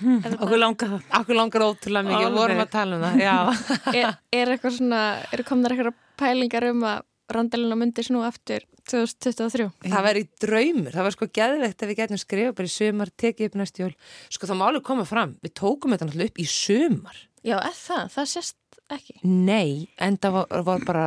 [0.00, 1.06] hmm, okkur langar það.
[1.20, 2.38] Okkur langar ótrúlega mikið, okay.
[2.38, 3.22] vorum að tala um það
[4.00, 9.68] er, er eitthvað svona er komnar eitthvað pælingar um að randalina myndir snú eftir 2023
[9.86, 13.50] það væri draumur, það var sko gæðvegt að við getum skrifa bara í sömar, tekið
[13.50, 13.92] upp næst jól.
[14.32, 18.06] Sko það máli koma fram, við tókum þetta náttúrulega upp í sömar já, eða það,
[18.16, 19.18] það sést ekki.
[19.24, 21.04] Nei, en það var, var bara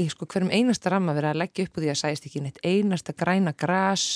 [0.00, 2.60] í sko hverjum einasta ramma verið að leggja upp og því að sæst ekki neitt
[2.66, 4.06] einasta græna gras.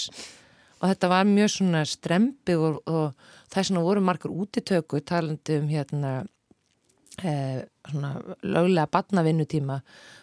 [0.79, 5.71] Og þetta var mjög svona strempi og, og það svona voru margur útitöku talandi um
[5.71, 6.13] hérna
[7.23, 8.13] eh, svona
[8.43, 9.79] löglega badnavinnutíma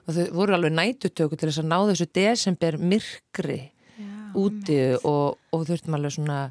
[0.06, 3.60] og þau voru alveg nætutöku til þess að ná þessu desember myrkri
[3.96, 6.46] Já, úti og, og þurftum alveg svona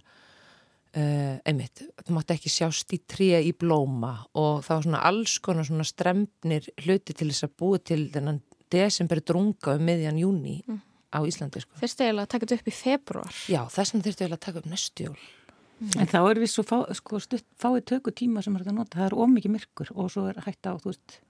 [0.95, 4.13] Uh, einmitt, þú mátti ekki sjást í tríja í blóma.
[4.39, 8.39] Og það var svona alls konar svona strempnir hluti til þess að búa til þennan
[8.75, 10.83] desember drunga um miðjan júni mm.
[11.15, 11.79] á Íslandi sko.
[11.81, 14.63] Þurftu eiginlega að taka þetta upp í februar Já, þess vegna þurftu eiginlega að taka
[14.63, 15.93] upp næstu jól mm.
[16.01, 18.81] En þá er við svo fá, sko, stutt, fáið tökur tíma sem er þetta að
[18.83, 21.21] nota, það er ómikið myrkur og svo er hægt á, þú veist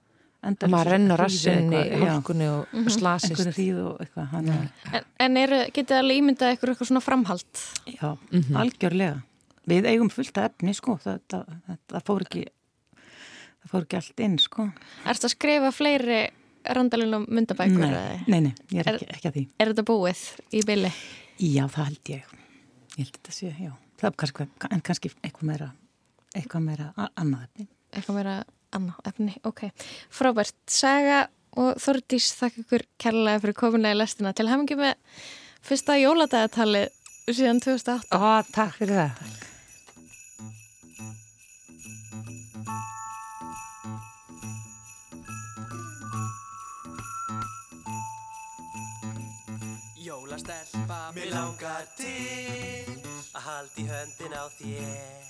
[0.45, 2.93] og maður rennar rassinni í hálkunni og mm -hmm.
[2.93, 3.47] slasist
[3.81, 7.55] og eitthvað, En, en er, getið alveg ímyndað eitthvað, eitthvað svona framhald?
[7.85, 8.57] Já, mm -hmm.
[8.57, 9.21] algjörlega
[9.65, 11.45] Við eigum fullt af efni sko, það, það,
[11.89, 12.45] það fór ekki
[13.61, 14.63] það fór ekki allt inn sko
[15.05, 16.29] Er þetta að skrifa fleiri
[16.77, 17.85] randalinn og myndabækur?
[17.85, 19.45] Nei, nei, nei, ég er, er ekki, ekki að því.
[19.59, 20.91] Er þetta búið í bylli?
[21.43, 22.35] Já, það held ég.
[22.95, 23.71] Ég held þetta sé, já.
[24.01, 24.47] Það er kannski,
[24.89, 25.71] kannski eitthvað meira,
[26.33, 27.67] eitthvað meira annað efni.
[27.93, 28.35] Eitthvað meira
[28.75, 29.65] annað efni, ok.
[30.19, 31.23] Frábært, Saga
[31.55, 34.35] og Þordís, þakk ykkur kærlega fyrir kominlega í lestina.
[34.35, 34.95] Til hefum með
[35.65, 36.89] fyrsta jóladagatalið
[37.31, 38.15] síðan 2008.
[38.15, 39.53] Ó, takk fyrir það.
[50.39, 52.99] Stelpa Mér langar til
[53.35, 55.23] að haldi höndin á þér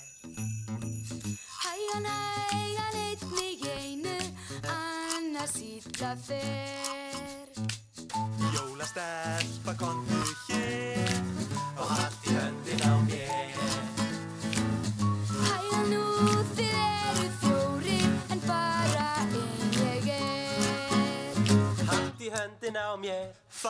[1.62, 4.16] Hægan, hægan, einni í einu
[4.74, 7.05] annars ítla fer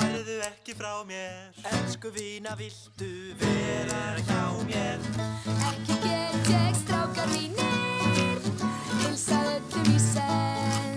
[0.01, 1.53] mér Færðu ekki frá mér.
[1.65, 4.99] Elsku vína, viltu vera hjá mér?
[5.71, 8.41] Ekki get ég strákar mínir
[9.01, 10.96] Hilsað öllum í senn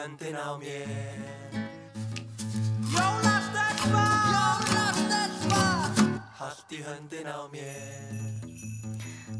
[0.00, 0.88] höndin á mér.
[2.94, 5.64] Jólastelpa, jólastelpa
[6.38, 8.40] Hallt í höndin á mér.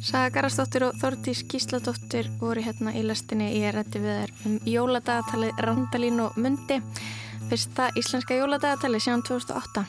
[0.04, 5.50] Saga Garastóttir og Þordís Gísladóttir voru hérna í lastinni í rætti við þær um jóladagatali
[5.64, 6.80] Randalín og Mundi.
[7.48, 9.86] Fyrsta íslenska jóladagatali síðan 2008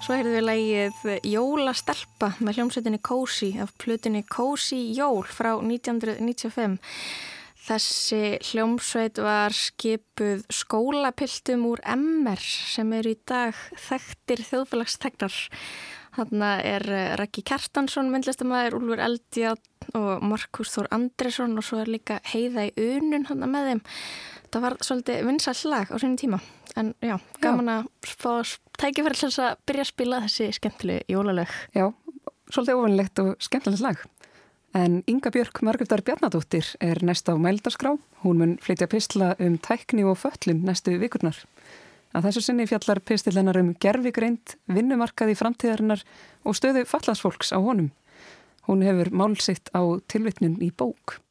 [0.00, 6.80] Svo heyrðum við lægið Jólastelpa með hljómsveitinni Cozy af plutinni Cozy Jól frá 1995.
[7.66, 13.56] Þessi hljómsveit var skipuð skólapiltum úr MR sem eru í dag
[13.88, 15.38] þekktir þjóðfélagstegnar.
[16.16, 16.86] Þannig er
[17.20, 22.86] Rækki Kjartansson, myndlistamæður, Úlfur Eldjátt og Markus Þór Andresson og svo er líka Heiða í
[22.86, 23.82] unun hann með þeim.
[24.46, 26.40] Það var svolítið vinsall lag á sínum tíma
[26.76, 28.30] en já, gaman að fá
[28.78, 31.54] tækifæri til að byrja að spila þessi skemmtilegu jólalög.
[31.74, 31.88] Já,
[32.52, 34.04] svolítið ofanlegt og skemmtilegt lag
[34.76, 37.94] En Inga Björk Margreðar Bjarnadóttir er næst á mældarskrá.
[38.20, 41.38] Hún mun flytja pistla um tækni og föllum næstu vikurnar.
[42.12, 46.02] Að þessu sinni fjallar pistillennar um gerfigreind, vinnumarkaði framtíðarinnar
[46.44, 47.88] og stöðu fallansfólks á honum.
[48.68, 49.80] Hún hefur málsitt á
[50.12, 51.22] tilvitnun í bók.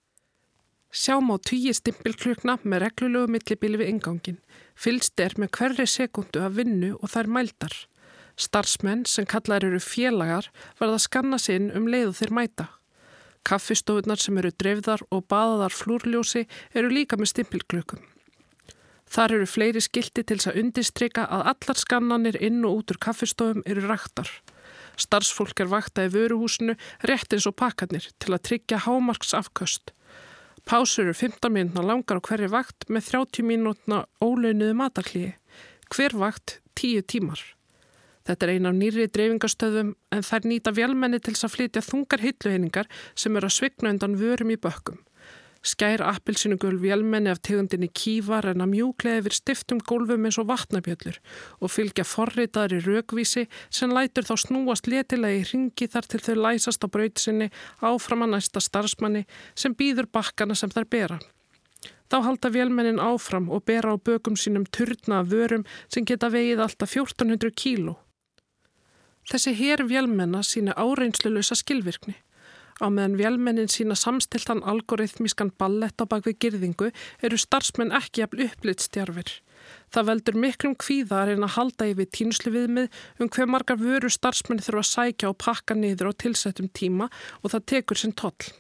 [0.89, 4.39] Sjáum á tíi stimpilklukna með reglulegu millibili við ingangin.
[4.73, 7.77] Fylst er með hverri sekundu að vinnu og þær mældar.
[8.41, 12.67] Starfsmenn sem kallar eru félagar verða að skanna sinn um leiðu þeir mæta.
[13.45, 18.01] Kaffistofunar sem eru dreifðar og baðaðar flúrljósi eru líka með stimpilklukkum.
[19.05, 23.01] Þar eru fleiri skildi til þess að undistrykka að allar skannanir inn og út úr
[23.05, 24.31] kaffistofum eru rættar.
[24.99, 26.75] Starfsfólk er vakta í vöruhúsinu
[27.07, 29.93] rétt eins og pakkarnir til að tryggja hámarks afköst.
[30.65, 35.35] Pásur eru 15 mínúna langar á hverju vakt með 30 mínúna ólaunuðu matarklíi.
[35.93, 37.54] Hver vakt 10 tímar.
[38.25, 42.23] Þetta er eina af nýri dreifingastöðum en þær nýta vélmenni til þess að flytja þungar
[42.25, 44.97] hilluheiningar sem eru að svigna undan vörum í bökkum.
[45.65, 51.17] Skær appilsinugul vélmenni af tegundinni kívar en að mjúklega yfir stiftum gólfum eins og vatnabjöllur
[51.57, 56.85] og fylgja forritaðri raukvísi sem lætur þá snúast letilega í ringi þar til þau læsast
[56.85, 57.49] á brautsinni
[57.81, 59.25] áfram að næsta starfsmanni
[59.57, 61.19] sem býður bakkana sem þær bera.
[62.13, 66.93] Þá halda vélmennin áfram og bera á bökum sínum turna vörum sem geta vegið alltaf
[66.93, 67.97] 1400 kíló.
[69.25, 72.13] Þessi hér vélmenna sína áreinslu lausa skilvirkni.
[72.77, 76.89] Á meðan vélmennin sína samstiltan algoritmískan ballett á bakvið girðingu
[77.23, 79.31] eru starfsmenn ekki jafn upplitstjarfir.
[79.89, 84.11] Það veldur miklum kvíða að reyna að halda yfir tínslu viðmið um hver margar vöru
[84.13, 87.07] starfsmenn þurfa að sækja og pakka niður á tilsettum tíma
[87.41, 88.51] og það tekur sinn toll.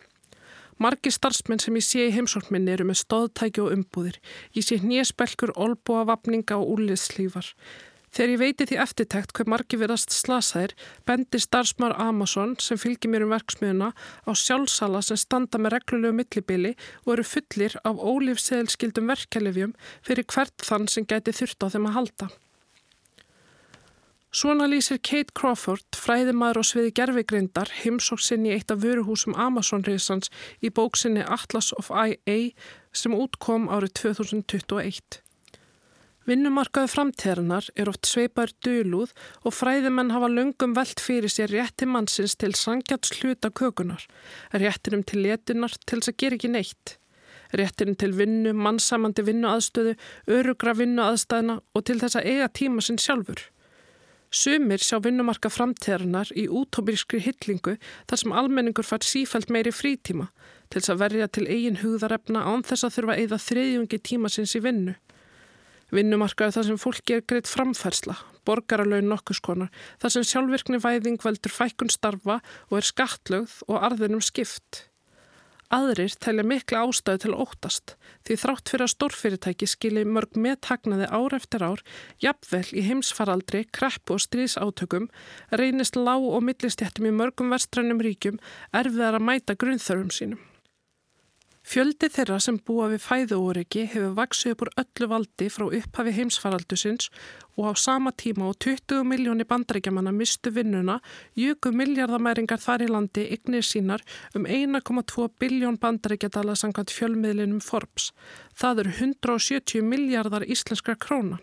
[0.81, 4.17] Margi starfsmenn sem ég sé í heimsóknminni eru með stóðtæki og umbúðir.
[4.57, 7.53] Ég sé hnésbelkur, olbúa, vapninga og úliðslífar.
[8.15, 10.71] Þegar ég veiti því eftirtækt hver margi verðast slasaðir,
[11.03, 16.71] bendir starfsmar Amazon sem fylgir mér um verksmiðuna á sjálfsala sem standa með reglulegu millibili
[17.03, 19.73] og eru fullir af ólífseðilskildum verkelefjum
[20.07, 22.29] fyrir hvert þann sem gæti þurft á þeim að halda.
[24.35, 30.31] Svona lýsir Kate Crawford, fræðimaður og sviði gerfigreindar, heimsóksinni í eitt af vöruhúsum Amazon-reysans
[30.63, 32.39] í bóksinni Atlas of IA
[32.95, 35.24] sem útkom árið 2021.
[36.25, 39.11] Vinnumarkaðu framtíðarinnar er oft sveipar dölúð
[39.45, 44.01] og fræðimenn hafa löngum veld fyrir sér rétti mannsins til sangjats hluta kökunar,
[44.49, 46.95] réttinum til letunar til þess að gera ekki neitt,
[47.53, 49.93] réttinum til vinnu, mannsamandi vinnuaðstöðu,
[50.25, 53.45] örugra vinnuaðstæðina og til þess að eiga tíma sinn sjálfur.
[54.33, 57.77] Sumir sjá vinnumarka framtíðarinnar í útópirískri hillingu
[58.09, 60.31] þar sem almenningur fær sífælt meiri frítíma
[60.73, 64.33] til þess að verja til eigin hugðarefna án þess að þurfa að eigða þriðjungi tíma
[64.33, 64.97] sinns í vinnu.
[65.93, 68.15] Vinnumarkaðu þar sem fólki er greitt framfærsla,
[68.47, 69.69] borgaralögin nokkuskonar,
[70.01, 72.39] þar sem sjálfvirkni væðing veldur fækkun starfa
[72.71, 74.87] og er skattlögð og arðinum skipt.
[75.73, 77.95] Aðrir telja mikla ástæðu til óttast
[78.27, 81.81] því þrátt fyrir að stórfyrirtæki skilji mörg meðtagnaði ár eftir ár,
[82.21, 85.09] jafnvel í heimsfaraldri, kreppu og stríðsátökum,
[85.57, 88.41] reynist lág og millistjættum í mörgum vestrænum ríkjum
[88.73, 90.43] erfiðar að mæta grunnþörfum sínum.
[91.65, 97.07] Fjöldi þeirra sem búa við fæðuóryggi hefur vaksið upp úr öllu valdi frá upphafi heimsfaraldusins
[97.57, 100.99] og á sama tíma og 20 miljóni bandaríkjamanna mistu vinnuna
[101.33, 104.03] jöku miljardamæringar þar í landi ygnir sínar
[104.37, 108.11] um 1,2 biljón bandaríkjadala sangkvæmt fjölmiðlinum Forbes.
[108.53, 111.39] Það eru 170 miljardar íslenskra króna.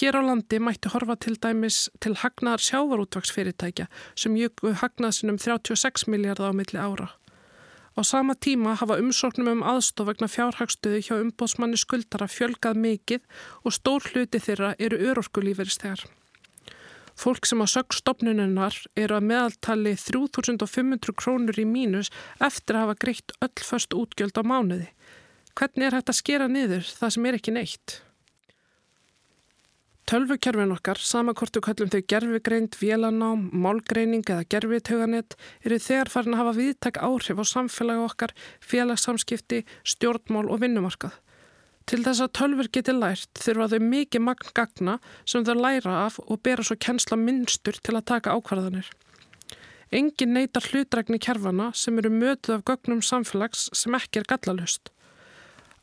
[0.00, 3.86] Hér á landi mætti horfa til dæmis til hagnaðar sjávarútvaksfyrirtækja
[4.18, 7.12] sem jöku hagnaðsinum 36 miljardar á milli ára.
[7.96, 13.22] Á sama tíma hafa umsóknum um aðstof vegna fjárhagstöðu hjá umbóðsmanni skuldara fjölgað mikið
[13.64, 16.04] og stór hluti þeirra eru örorkulíferistegar.
[17.16, 23.32] Fólk sem á sögstofnununnar eru að meðaltali 3500 krónur í mínus eftir að hafa greitt
[23.40, 24.90] öll först útgjöld á mánuði.
[25.56, 28.00] Hvernig er þetta að skera niður það sem er ekki neitt?
[30.06, 35.34] Tölvukerfin okkar, samakortu kallum þau gerfigreind, vélanám, málgreining eða gerfitöganett,
[35.66, 41.18] eru þegar farin að hafa viðtak áhrif á samfélagi okkar, félagssamskipti, stjórnmál og vinnumarkað.
[41.90, 46.22] Til þess að tölfur geti lært þurfa þau mikið magn gagna sem þau læra af
[46.22, 48.86] og bera svo kennsla minnstur til að taka ákvarðanir.
[49.90, 54.92] Engin neytar hlutrækni kerfana sem eru mötuð af gögnum samfélags sem ekki er gallalust.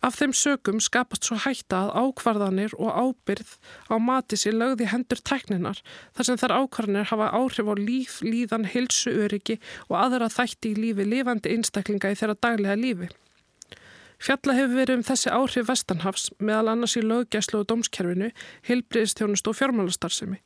[0.03, 3.53] Af þeim sögum skapast svo hætta að ákvarðanir og ábyrð
[3.87, 5.79] á mati sér lögði hendur tækninar
[6.17, 10.81] þar sem þær ákvarðanir hafa áhrif á líf, líðan, hilsu, öryggi og aðra þætti í
[10.81, 13.09] lífi lifandi einstaklinga í þeirra daglega lífi.
[14.23, 18.33] Fjalla hefur verið um þessi áhrif vestanhafs meðal annars í löggæslu og dómskerfinu,
[18.67, 20.39] heilbriðistjónust og fjármálastarsemi.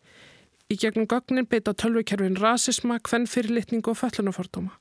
[0.69, 4.77] Í gegnum gögnin beita tölvukerfin rasisma, kvennfyrirlitning og föllunafordóma.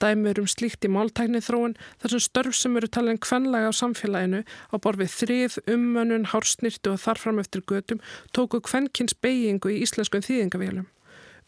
[0.00, 3.72] Dæmi eru um slíkt í máltækni þróun þar sem störf sem eru talin kvenlega á
[3.76, 4.40] samfélaginu
[4.72, 8.00] á borfið þrið, ummönnun, hársnýrtu og þarfram eftir götum
[8.32, 10.88] tóku kvenkins beigingu í íslenskum þýðingavélum.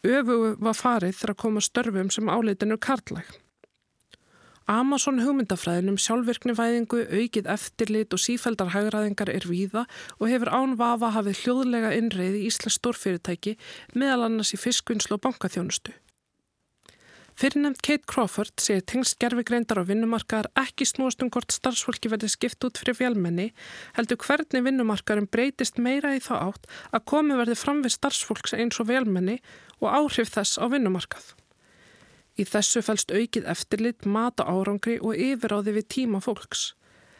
[0.03, 3.39] Öfugu var farið þegar að koma störfum sem áleitinu karlæg.
[4.69, 9.83] Amazon hugmyndafræðin um sjálfvirknivæðingu, aukið eftirlit og sífældar hagraðingar er víða
[10.19, 13.57] og hefur án vafa hafið hljóðlega innreið í Íslands stórfyrirtæki
[13.97, 15.91] meðal annars í fiskvinnslu og bankaþjónustu.
[17.43, 22.63] Fyrirnefnd Kate Crawford segir tengst gerfigreindar á vinnumarkaðar ekki snúast um hvort starfsfólki verði skipt
[22.63, 23.49] út fyrir fjálmenni,
[23.97, 28.79] heldur hvernig vinnumarkaðarum breytist meira í þá átt að komi verði fram við starfsfólks eins
[28.79, 29.35] og fjálmenni
[29.83, 31.27] og áhrif þess á vinnumarkað.
[32.39, 36.69] Í þessu fælst aukið eftirlit, mata árangri og yfiráði við tíma fólks.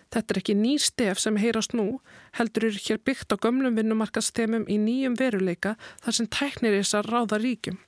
[0.07, 1.97] Þetta er ekki ný stef sem heyrast nú,
[2.39, 7.43] heldur er hér byggt á gömlum vinnumarkastemum í nýjum veruleika þar sem tæknir þessar ráða
[7.43, 7.83] ríkjum.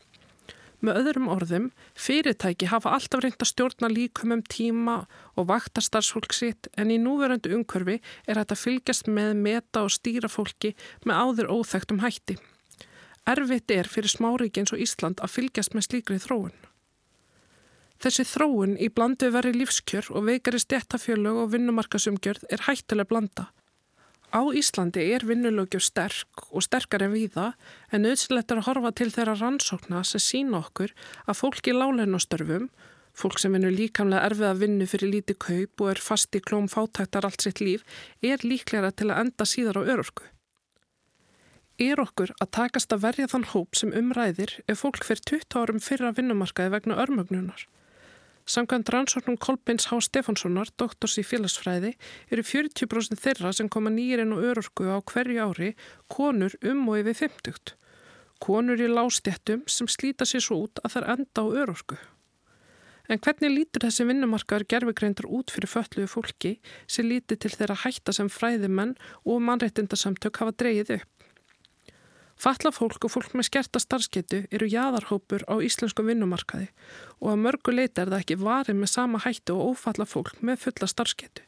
[0.85, 4.97] Með öðrum orðum, fyrirtæki hafa alltaf reynd að stjórna líkum um tíma
[5.33, 7.95] og vakta starfsfólk sitt en í núverandi umkörfi
[8.27, 10.75] er þetta fylgjast með meta og stýra fólki
[11.07, 12.37] með áður óþægtum hætti.
[13.25, 16.53] Erfitt er fyrir smáríki eins og Ísland að fylgjast með slíkri þróun.
[18.03, 23.47] Þessi þróun í blandu veri lífskjör og veikari stjættafjölög og vinnumarkasumgjörð er hættilega blanda.
[24.35, 27.53] Á Íslandi er vinnulögjur sterk og sterkar en víða
[27.95, 30.91] en auðsilegt er að horfa til þeirra rannsókna sem sína okkur
[31.23, 32.65] að fólk í láleinastörfum,
[33.15, 36.67] fólk sem vinnur líkamlega erfið að vinnu fyrir lítið kaup og er fast í klóm
[36.67, 37.87] fátæktar allt sitt líf,
[38.19, 40.27] er líklega til að enda síðar á örorku.
[41.79, 45.79] Er okkur að takast að verja þann hóp sem umræðir ef fólk fyrir 20 árum
[45.79, 47.67] fyrra vinnumarkaði vegna örmögnunar?
[48.45, 49.97] Samkvæmt rannsóknum Kolbins H.
[50.05, 51.95] Stefánssonar, doktors í félagsfræði,
[52.29, 55.71] eru 40% þeirra sem koma nýjirinn og örorku á hverju ári
[56.13, 57.73] konur um og yfir 50.
[58.45, 61.97] Konur í lástjættum sem slíta sér svo út að það er enda á örorku.
[63.09, 66.55] En hvernig lítur þessi vinnumarkaður gerfugreindur út fyrir fölluðu fólki
[66.85, 68.93] sem líti til þeirra hætta sem fræðimenn
[69.25, 71.14] og mannreitindasamtök hafa dreyið upp?
[72.35, 76.67] Falla fólk og fólk með skerta starfsketu eru jæðarhópur á íslenskum vinnumarkaði
[77.21, 80.65] og að mörgu leita er það ekki varið með sama hættu og ófalla fólk með
[80.65, 81.45] fulla starfsketu.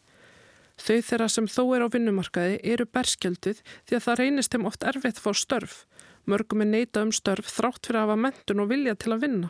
[0.78, 4.84] Þau þeirra sem þó er á vinnumarkaði eru berskjölduð því að það reynist þeim oft
[4.88, 5.78] erfitt fór störf.
[6.30, 9.50] Mörgum er neita um störf þrátt fyrir að hafa mentun og vilja til að vinna.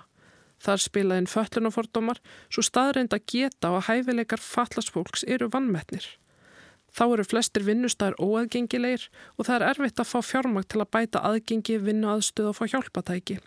[0.64, 6.08] Þar spilaðinn föllunafordómar svo staðreind að geta og að hæfileikar fallasfólks eru vannmetnir.
[6.94, 11.24] Þá eru flestir vinnustæðar óaðgengilegir og það er erfitt að fá fjármag til að bæta
[11.28, 13.40] aðgengi, vinnu aðstöð og fá hjálpatæki.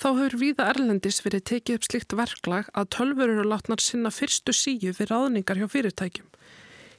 [0.00, 4.54] Þá hefur víða Erlendis verið tekið upp slikt verklag að tölfur eru látnar sinna fyrstu
[4.56, 6.30] síu fyrir aðningar hjá fyrirtækjum.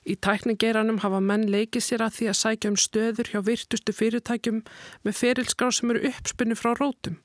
[0.05, 4.61] Í tækningeiranum hafa menn leikið sér að því að sækja um stöður hjá virtustu fyrirtækjum
[5.05, 7.17] með ferilskrá sem eru uppspunni frá rótum.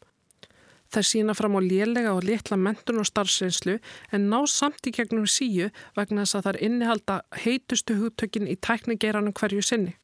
[0.95, 3.79] Þær sína fram á lélega og litla mentun og starfsreynslu
[4.15, 9.35] en ná samt í gegnum síu vegna þess að þær innihalda heitustu hugtökin í tæknigeiranum
[9.37, 9.97] hverju sinni.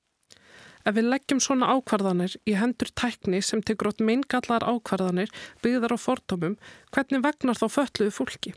[0.82, 5.30] Ef við leggjum svona ákvarðanir í hendur tækni sem tekur átt meingallar ákvarðanir
[5.62, 6.58] byggðar á fortómum,
[6.90, 8.54] hvernig vegnar þá fölluðu fólki?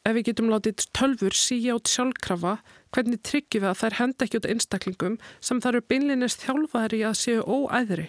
[0.00, 2.56] Ef við getum látið tölfur síja át sjálfkrafa,
[2.90, 7.04] hvernig tryggjum við að þær henda ekki út einstaklingum sem þar eru beinlinist þjálfaðir í
[7.06, 8.08] að séu óæðri?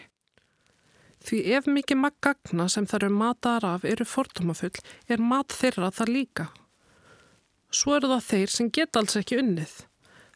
[1.21, 4.73] Því ef mikið maggagna sem þar eru mataðar af eru fordómafull
[5.07, 6.47] er mat þeirra þar líka.
[7.71, 9.75] Svo eru það þeir sem geta alls ekki unnið.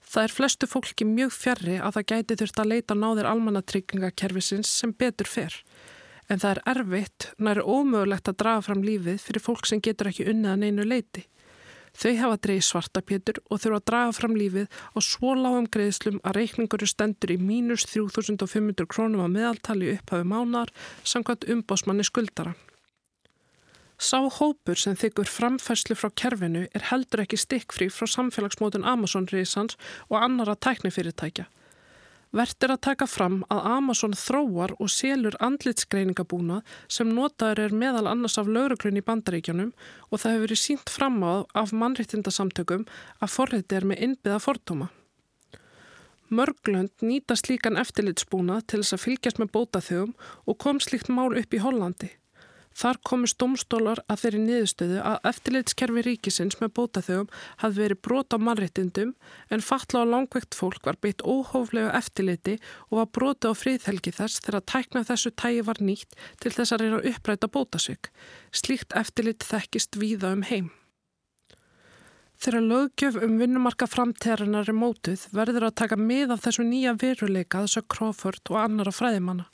[0.06, 4.94] Það er flestu fólki mjög fjarrri að það gæti þurft að leita náðir almannatryggingakerfisins sem
[4.94, 5.58] betur fer.
[6.30, 10.30] En það er erfitt, næri ómögulegt að draga fram lífið fyrir fólk sem getur ekki
[10.30, 11.26] unnið að neinu leiti.
[11.96, 16.38] Þau hafa dreið svartapétur og þurfa að draga fram lífið á svo lágum greiðslum að
[16.42, 20.74] reikninguru stendur í mínus 3500 krónum á meðaltali upphafi mánar
[21.08, 22.56] samkvæmt umbásmanni skuldara.
[23.96, 29.78] Sá hópur sem þykkur framfærslu frá kerfinu er heldur ekki stikkfrí frá samfélagsmótun Amazon-reysans
[30.10, 31.48] og annara tæknifyrirtækja.
[32.36, 36.58] Vert er að taka fram að Amazon þróar og selur andlitsgreiningabúna
[36.92, 39.70] sem notaður er meðal annars af lauruglun í bandaríkjanum
[40.10, 42.84] og það hefur verið sínt fram á af mannréttindasamtökum
[43.24, 44.90] að forriti er með innbyða fortóma.
[46.28, 50.14] Mörglönd nýta slíkan eftirlitsbúna til þess að fylgjast með bótaþjóðum
[50.44, 52.12] og kom slíkt mál upp í Hollandi.
[52.76, 57.30] Þar komist domstólar að þeirri niðurstöðu að eftirleitskerfi ríkisins með bótaþögum
[57.62, 59.14] hafði verið brot á mannréttindum
[59.48, 62.58] en fatla á langveikt fólk var beitt óhóflegu eftirliti
[62.90, 66.84] og var broti á fríðhelgi þess þegar tækna þessu tægi var nýtt til þess að
[66.84, 68.12] reyna að uppræta bótasvík.
[68.52, 70.74] Slíkt eftirlit þekkist víða um heim.
[72.36, 77.64] Þegar lögjöf um vinnumarka framtíðarinnar er mótuð verður að taka mið af þessu nýja veruleika
[77.64, 79.48] þess að Crawford og annara fræðimanna.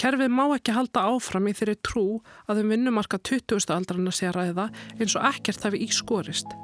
[0.00, 2.04] Kerfið má ekki halda áfram í þeirri trú
[2.50, 3.70] að um vinnumarka 20.
[3.70, 4.66] aldrana sé að ræða
[4.98, 6.56] eins og ekkert hafi ískorist.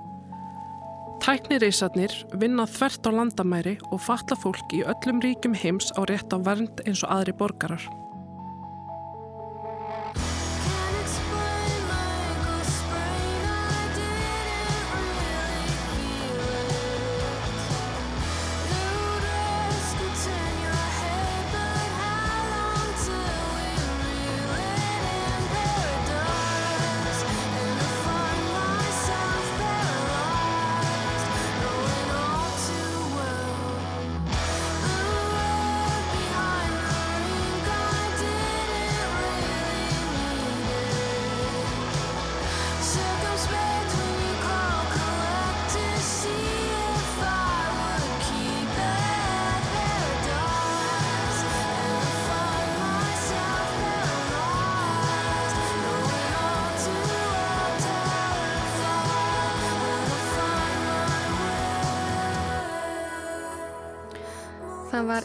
[1.20, 6.38] Tæknireysarnir vinna þvert á landamæri og fatla fólk í öllum ríkum heims á rétt á
[6.42, 7.84] vernd eins og aðri borgarar.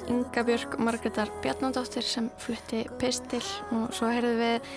[0.06, 3.42] Björk Margreðar Bjarnandóttir sem flutti pistil
[3.74, 4.68] og svo heyrðum við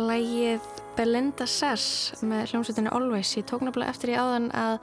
[0.00, 3.34] lægið Belinda Sass með hljómsveitinni Always.
[3.36, 4.78] Ég tók náttúrulega eftir í áðan að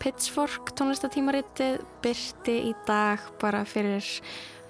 [0.00, 4.08] Pitchfork tónlistatímaritið byrti í dag bara fyrir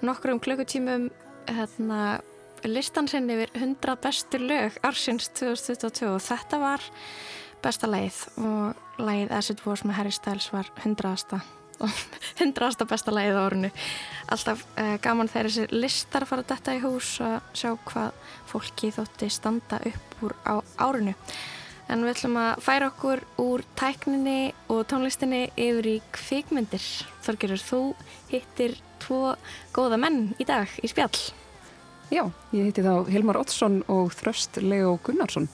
[0.03, 1.07] nokkrum klukkutímum
[1.47, 2.19] hérna,
[2.67, 6.91] listan sinni yfir 100 bestu lög ársins 2022 og þetta var
[7.63, 11.62] besta lægið og lægið Acid Wars með Harry Styles var 100.
[11.79, 12.85] 100.
[12.91, 13.71] besta lægið á árinu.
[14.33, 18.15] Alltaf uh, gaman þegar þessi listar fara detta í hús að sjá hvað
[18.49, 21.15] fólki þótti standa upp úr á árinu.
[21.91, 26.85] En við ætlum að færa okkur úr tækninni og tónlistinni yfir í kvikmyndir.
[27.25, 27.81] Þorgerur, þú
[28.31, 29.35] hittir tvo
[29.75, 31.11] góða menn í dag í spjall.
[32.13, 35.49] Já, ég hitti þá Hilmar Ottsson og Þröst Leo Gunnarsson.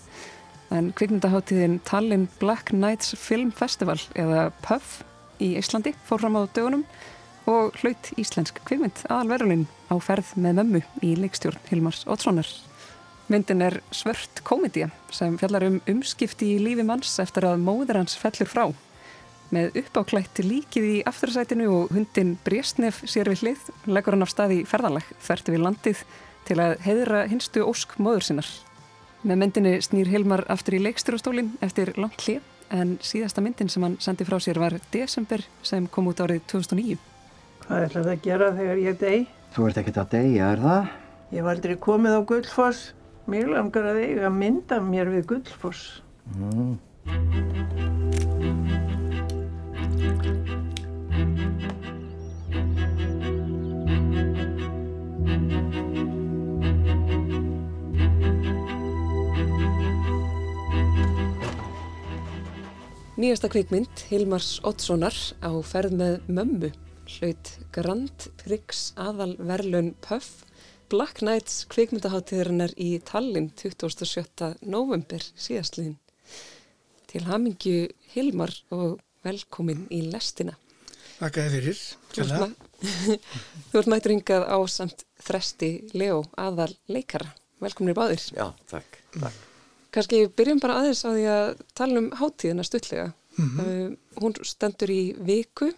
[0.70, 5.00] En kvikmyndaháttíðin Tallinn Black Nights Film Festival eða PUF
[5.40, 6.86] í Íslandi fór fram á dögunum
[7.50, 12.50] og hlaut íslensk kvikmynd aðalverunin á ferð með mömmu í leikstjórn Hilmars Ottssonar.
[13.30, 18.18] Myndin er svört komedía sem fjallar um umskipti í lífi manns eftir að móður hans
[18.18, 18.64] fellur frá.
[19.54, 24.56] Með uppáklætt líkið í aftursætinu og hundin Brésnef sér við hlið leggur hann af stað
[24.60, 26.04] í ferðalag þerti við landið
[26.50, 28.50] til að heiðra hinstu ósk móður sinnar.
[29.26, 32.46] Með myndinni snýr Hilmar aftur í leikstjórastólinn eftir langt hlið
[32.76, 36.98] en síðasta myndin sem hann sendi frá sér var Desember sem kom út árið 2009.
[37.66, 39.26] Hvað ætlar það að gera þegar ég dey?
[39.54, 40.94] Þú ert ekkert að deyja, er það?
[41.30, 42.86] Ég hef aldrei komið á Gullfoss.
[43.30, 46.02] Mér langar að eiga mynda mér við Gullfoss.
[46.38, 46.78] Mm.
[63.20, 65.12] Nýjasta kvikmynd Hilmars Ottssonar
[65.44, 66.70] á ferð með mömmu
[67.18, 70.46] hlaut Grand Prix aðal verlun Puff
[70.88, 74.54] Black Nights kvikmyndaháttíðarinnar í Tallinn 27.
[74.72, 75.98] november síðastliðin.
[77.12, 80.56] Til hamingju Hilmar og velkomin í lestina.
[81.20, 81.86] Þakka þið fyrir.
[83.74, 87.36] Þú ert mættur hingað á samt þresti Leo aðal leikara.
[87.60, 88.30] Velkomin í báðir.
[88.32, 89.04] Já, takk.
[89.20, 89.48] takk.
[89.96, 93.12] Kanski byrjum bara aðeins á því að tala um háttíðina stuttlega.
[93.40, 93.94] Mm -hmm.
[93.94, 95.72] uh, hún stendur í viku.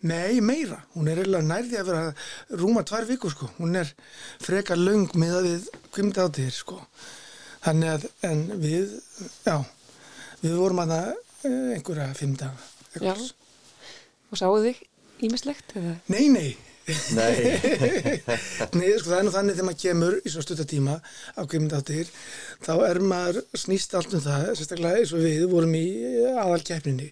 [0.00, 0.82] Nei, meira.
[0.94, 2.14] Hún er eiginlega nærði að vera
[2.60, 3.48] rúma tvær viku sko.
[3.58, 3.94] Hún er
[4.42, 6.80] frekar laung með að við kvimta á þér sko.
[7.64, 8.94] Þannig að, en við,
[9.46, 9.64] já,
[10.42, 11.14] við vorum að það
[11.74, 12.56] einhverja fimm daga.
[12.98, 13.14] Já,
[14.30, 14.82] og sáu þig
[15.26, 15.74] ímislegt?
[16.06, 16.67] Nei, nei.
[16.88, 17.34] Nei.
[18.78, 20.94] Nei, sko það er nú þannig þegar maður kemur í svo stuttatíma
[21.36, 22.08] á kvimindáttir
[22.64, 25.84] þá er maður snýst allt um það sérstaklega eins og við vorum í
[26.32, 27.10] aðalkeppninni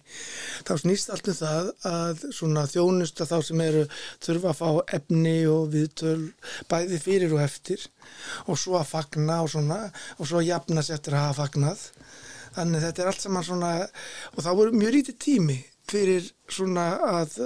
[0.67, 3.85] þá snýst allt um það að svona þjónusta þá sem eru
[4.25, 6.17] þurfa að fá efni og viðtöl
[6.71, 7.85] bæði fyrir og eftir
[8.47, 9.81] og svo að fagna og svona
[10.17, 11.87] og svo að jafna sér eftir að hafa fagnað
[12.57, 13.73] þannig þetta er allt saman svona
[14.33, 15.57] og þá voru mjög lítið tími
[15.87, 16.87] fyrir svona
[17.21, 17.37] að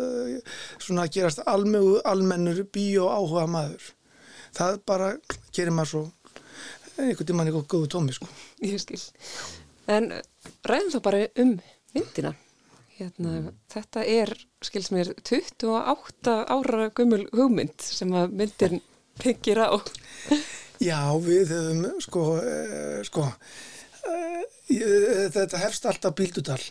[0.81, 3.91] svona að gerast almegu, almennur bíó áhuga maður.
[4.55, 5.11] Það bara
[5.55, 6.03] gerir maður svo
[7.01, 8.29] einhvern tíma einhvern góðu tómi sko.
[8.63, 8.99] Ég skil.
[9.91, 10.11] En
[10.67, 11.57] ræðum þá bara um
[11.95, 12.33] myndina.
[12.97, 13.53] Hérna, mm.
[13.73, 18.81] þetta er skils mér 28 ára gummul hugmynd sem að myndin
[19.21, 19.69] byggir á.
[20.81, 23.25] Já, við höfum sko, eh, sko
[24.09, 24.45] eh,
[25.33, 26.61] þetta hefst alltaf bíldudal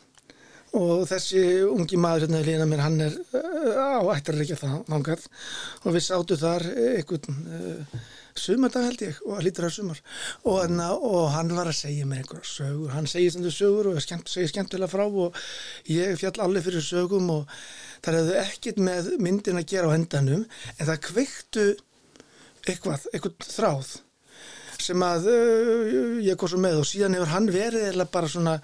[0.78, 5.28] og þessi ungi maður hérna lína mér, hann er uh, á ættar ekki það þangað.
[5.84, 8.00] Og við sátu þar einhvern uh,
[8.38, 10.02] sumardag held ég og lítur að sumar.
[10.44, 14.02] Og, hana, og hann var að segja mér einhverja sögur, hann segir stundu sögur og
[14.04, 15.38] skemmt, segir skemmtilega frá og
[15.90, 17.56] ég fjall allir fyrir sögum og
[18.04, 21.66] það hefði ekkit með myndin að gera á hendanum en það kveiktu
[22.68, 23.96] eitthvað, eitthvað þráð
[24.84, 28.56] sem að uh, ég kom svo með og síðan hefur hann verið eða bara svona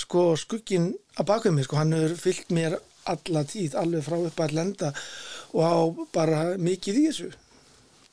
[0.00, 2.78] sko skuggin að baka mig sko, hann hefur fyllt mér
[3.10, 4.92] alla tíð, alveg frá upp að lenda
[5.54, 5.76] og á
[6.14, 7.32] bara mikið í þessu.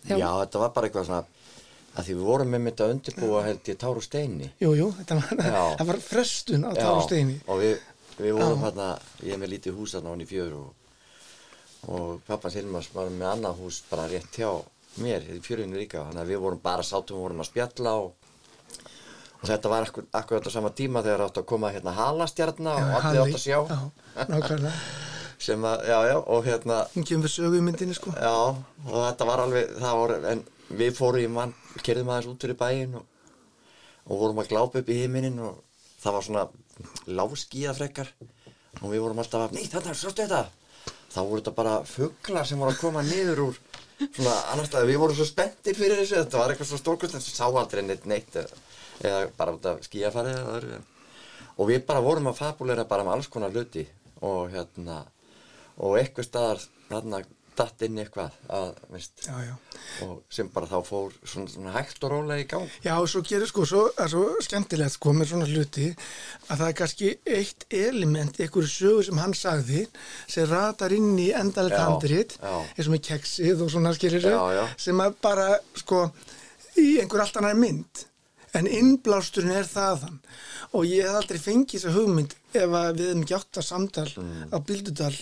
[0.10, 1.24] Já, þetta var bara eitthvað svona
[1.92, 4.52] að því við vorum með mitt að undirbúa held ég Tár og Steini.
[4.62, 5.42] Jú, jú, þetta var,
[5.80, 7.40] það var frestun á Tár og Steini.
[7.48, 7.74] og við,
[8.20, 8.92] við vorum hérna,
[9.26, 10.94] ég er með lítið hús hann í fjör og,
[11.92, 14.52] og pappans Hilmars var með annað hús bara rétt hjá
[15.00, 16.04] mér í fjörinu líka.
[16.08, 18.12] Þannig að við vorum bara sátum, vorum að spjalla og,
[19.40, 22.98] og þetta var akkur, akkur þetta sama tíma þegar átt að koma hérna halastjarnar og
[23.00, 23.60] allir átt að sjá.
[23.72, 24.76] já, nákvæmlega.
[25.42, 26.76] Sem að, já, já, og hérna
[27.10, 28.12] kemur sögu í myndinni sko.
[28.14, 28.36] Já,
[28.86, 30.44] og þetta var alveg, það voru en
[30.78, 33.08] við fórum í mann, kerðum aðeins út fyrir bæin og,
[34.06, 35.64] og vorum að glápa upp í heiminin og
[36.04, 36.46] það var svona
[37.10, 38.12] láskíða frekkar
[38.82, 40.46] og við vorum alltaf að, nei þetta, sástu þetta?
[41.12, 43.60] Þá voru þetta bara fugglar sem voru að koma niður úr
[44.10, 47.26] svona annar stað, við vorum svo spenntir fyrir þessu, þetta var eitthvað svo stórkvöld en
[47.26, 50.80] sá aldrei neitt neitt eða, bara út af skíafarið eða öðru.
[51.58, 53.86] Og við bara vorum að fabulera bara með alls konar hluti
[54.26, 55.04] og hérna
[55.82, 57.22] og eitthvað staðar hérna
[57.62, 59.54] datt inn eitthvað að, veist, já, já.
[60.06, 62.76] og sem bara þá fór svona, svona hægt og rólega í gang.
[62.84, 66.78] Já, og svo gerir sko, svo, svo skemmtilegt sko með svona hluti að það er
[66.82, 69.86] kannski eitt element einhverju sögu sem hann sagði
[70.26, 74.30] sem ratar inn í endalegt handrit eins og með keksið og svona skilir
[74.82, 76.08] sem að bara sko
[76.80, 78.08] í einhver allt annar mynd.
[78.58, 80.18] En innblásturinn er þaðan.
[80.76, 84.50] Og ég hef aldrei fengið þessa hugmynd ef við hefum ekki átt að samtal mm.
[84.52, 85.14] á Bildudal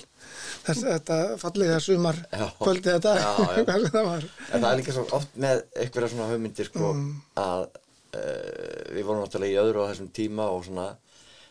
[0.65, 2.19] þess þetta fallega sumar
[2.59, 3.15] kvöldi þetta.
[3.67, 4.27] Hvað það var.
[4.49, 7.09] En það er líka svo oft með einhverja svona hugmyndir sko mm.
[7.43, 10.87] að uh, við vorum náttúrulega í öðru á þessum tíma og svona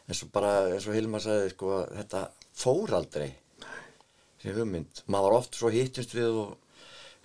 [0.09, 2.25] eins og bara eins og Hilma sagði sko þetta
[2.59, 3.29] fór aldrei
[4.39, 6.57] þessi hugmynd, maður var oft svo hittust við og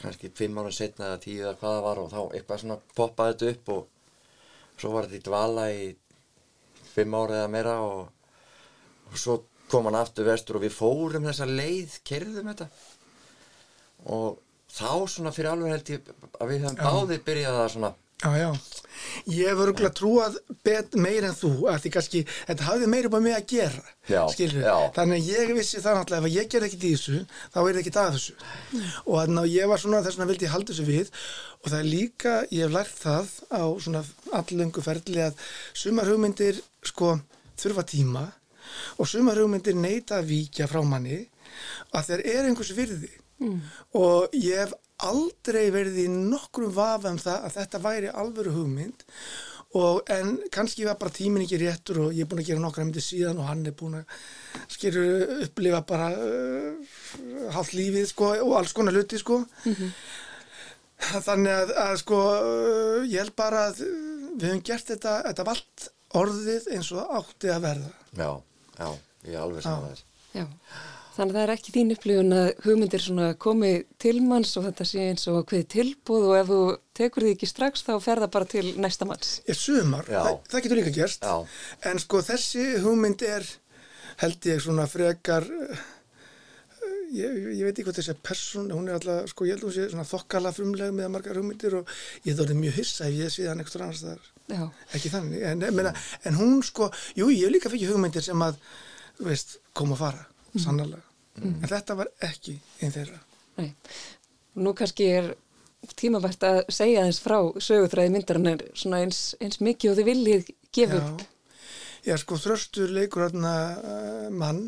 [0.02, 3.34] kannski fimm ára setna eða tíu eða hvað það var og þá eitthvað svona poppaði
[3.34, 5.84] þetta upp og svo var þetta í dvala í
[6.94, 8.02] fimm ára eða meira og,
[9.12, 9.38] og svo
[9.74, 12.69] kom hann aftur vestur og við fórum þessa leið, kerðum þetta.
[14.13, 14.39] Og
[14.74, 17.93] þá svona fyrir alveg held ég að við höfum báðið byrjað að svona
[18.24, 18.51] Já, já,
[19.36, 20.36] ég hef örgulega trúað
[20.95, 24.21] meir en þú, að því kannski þetta hafði meir um að mig að gera já,
[24.32, 24.76] skilur, já.
[24.95, 27.19] þannig að ég vissi það náttúrulega ef ég ger ekkit í þessu,
[27.51, 28.36] þá er það ekkit að þessu.
[29.03, 31.11] Og þannig að ég var svona þess vegna vildi halda þessu við.
[31.59, 34.05] Og það er líka, ég hef lært það á svona
[34.39, 35.43] allöngu ferli að
[35.84, 36.63] sumar hugmyndir
[36.93, 37.17] sko
[37.59, 38.24] þurfa tíma
[38.98, 41.22] og sumar hugmyndir neyta að víkja frá manni
[41.94, 43.12] að þeir eru einhvers virði.
[43.44, 43.62] Mm.
[43.98, 44.74] og ég hef
[45.04, 49.04] aldrei verið í nokkrum vafa um það að þetta væri alvöru hugmynd.
[49.74, 52.86] Og en kannski var bara tímin ekki réttur og ég er búin að gera nokkra
[52.86, 54.12] myndir síðan og hann er búin að
[54.76, 55.06] skilju
[55.48, 56.94] upplifa bara uh,
[57.56, 59.40] halvt lífið sko og alls konar hluti sko.
[59.66, 59.92] Mm -hmm.
[61.26, 65.90] þannig að, að sko uh, ég held bara að við hefum gert þetta, þetta vald
[66.22, 67.92] orðið eins og átti að verða.
[68.14, 68.30] Já,
[68.84, 68.90] já,
[69.30, 70.46] ég er alveg saman þess Já
[71.14, 73.04] Þannig að það er ekki þín upplifun að hugmyndir
[73.44, 76.62] komið til manns og þetta sé eins og hvað tilbúð og ef þú
[76.98, 79.36] tekur því ekki strax þá fer það bara til næsta manns.
[79.46, 81.36] Ég sumar, það, það getur líka gerst, Já.
[81.92, 83.46] en sko þessi hugmynd er
[84.24, 85.46] held ég svona frekar,
[87.18, 89.76] ég, ég veit ekki hvað þessi person, hún er alltaf, sko ég held að hún
[89.76, 91.93] sé svona þokkala frumlega með margar hugmyndir og
[92.28, 94.64] ég þótti mjög hissa ef ég sé hann eitthvað annars þar, Já.
[94.97, 95.91] ekki þannig, en, en,
[96.30, 96.89] en hún sko,
[97.20, 98.59] jú ég líka fyrir hugmyndir sem að,
[99.22, 101.01] veist, koma að fara sannlega,
[101.39, 101.59] mm.
[101.61, 103.22] en þetta var ekki einn þeirra
[103.53, 103.70] Nei.
[104.64, 105.34] Nú kannski er
[105.99, 110.97] tímabært að segja þess frá sögutræði myndarinnar svona eins, eins mikið og þið viljið gefa
[110.97, 111.05] Já.
[111.05, 111.30] upp
[112.03, 113.53] Já, sko þröstur leikur hérna
[114.36, 114.66] mann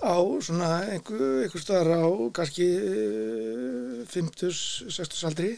[0.00, 5.54] á svona einhver, einhver staðar á kannski uh, 50-60 aldri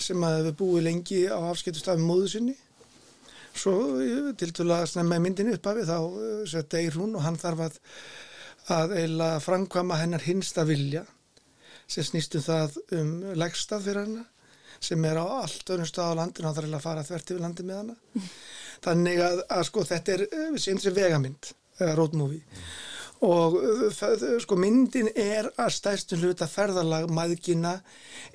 [0.00, 2.56] sem að hefur búið lengi á afskiptustafum móðu sinni.
[3.52, 7.66] Svo uh, til að snemma í myndinu upphafi þá uh, deyr hún og hann þarf
[7.68, 7.80] að
[8.70, 11.02] að eiginlega framkvama hennar hinsta vilja
[11.90, 14.28] sem snýstu það um legstað fyrir hennar
[14.82, 17.42] sem er á allt öðrum stað á landinu hann þarf eiginlega að fara þvert yfir
[17.42, 18.30] landi með mm.
[18.86, 20.24] þannig að, að sko þetta er
[20.62, 21.52] sem sem vegamynd,
[21.98, 22.42] road movie
[23.22, 23.56] og
[23.94, 27.76] það, sko myndin er að stæðstun hluta ferðalag maðgina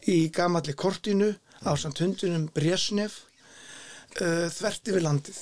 [0.07, 1.33] í gamalli kortinu
[1.67, 3.23] á samt hundunum Bresnef
[4.21, 5.41] uh, þvert yfir landið.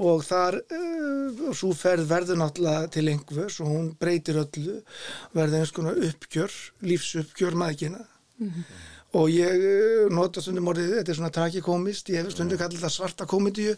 [0.00, 4.78] Og þar uh, svo ferð verður náttúrulega til einhvers og hún breytir öllu
[5.36, 6.54] verður eins konar uppgjör
[6.88, 8.04] lífsuppgjör maðurkina
[9.18, 12.96] og ég uh, nota stundum orðið þetta er svona tragikomist, ég hef stundum kallið það
[12.98, 13.74] svarta komedíu.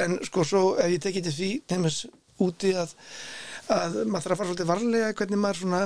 [0.00, 2.08] En sko svo ef ég tekið til því nefnist
[2.42, 2.94] úti að,
[3.74, 5.82] að maður þarf að fara svolítið varlega hvernig maður svona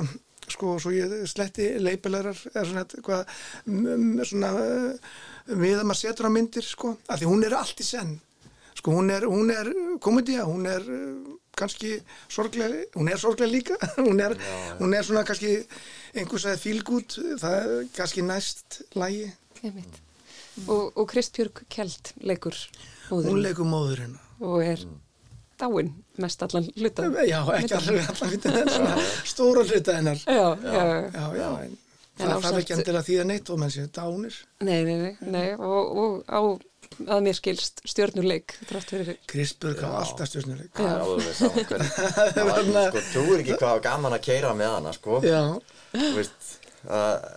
[0.47, 3.25] sko svo ég sletti leipilegar er svona eitthvað
[4.29, 4.51] svona
[5.47, 8.15] við að maður setur á myndir sko af því hún er allt í senn
[8.77, 11.97] sko hún er, hún er komedía, hún er uh, kannski
[12.29, 13.77] sorglega, hún er sorglega líka,
[14.07, 14.37] hún er,
[14.79, 15.55] hún er svona kannski
[16.13, 19.31] einhvers að fílgút, það er kannski næst lægi.
[19.63, 20.03] Einmitt.
[20.65, 22.55] Og, og Kristbjörg Kjeld leikur
[23.09, 23.33] móðurinn.
[23.33, 24.15] Hún leikur móðurinn.
[24.45, 24.85] Og er
[25.59, 25.91] dáin
[26.21, 27.09] mest allan hluta.
[27.27, 30.23] Já, ekki allan, allan hluta hennar, stóra hluta hennar.
[30.25, 31.75] Já, já, já, já en
[32.17, 34.37] En það þarf ekki endilega því að neitt og menn séu dánir.
[34.65, 35.47] Nei, nei, nei, nei.
[35.53, 36.41] Og, og á
[37.13, 40.71] að mér skilst fyrir Kristbjörg á alltaf stjórnuleik.
[40.77, 41.91] Það er alveg saman hvernig.
[42.37, 45.19] Það var ekki, sko, hvað var gaman að keira með hana, sko.
[45.27, 45.41] Já.
[45.93, 46.49] Þú veist,
[46.97, 47.27] að,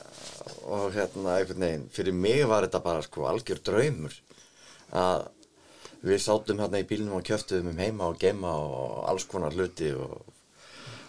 [0.70, 4.16] og hérna, einhvern veginn, fyrir mig var þetta bara, sko, algjör draumur
[4.96, 5.28] að
[6.06, 9.92] við sátum hérna í bílnum og kjöftuðum um heima og geima og alls konar hluti
[9.92, 10.20] og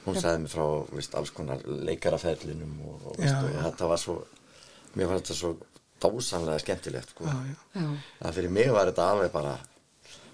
[0.06, 4.18] hún sagði mér frá, veist, alls konar leikaraferlinum og, og, Já, og þetta var svo,
[4.98, 5.52] mér var þetta svo
[6.02, 7.28] dásamlega skemmtilegt, sko.
[7.30, 7.36] Já,
[7.78, 7.89] já.
[8.24, 9.58] Það fyrir mig var þetta alveg bara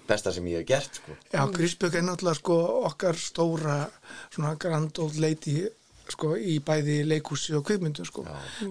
[0.08, 1.16] besta sem ég hef gert, sko.
[1.34, 2.56] Já, Kristbjörg er náttúrulega sko
[2.88, 3.82] okkar stóra
[4.32, 5.66] svona grand old lady
[6.14, 8.24] sko í bæði leikhúsi og kvikmyndum sko.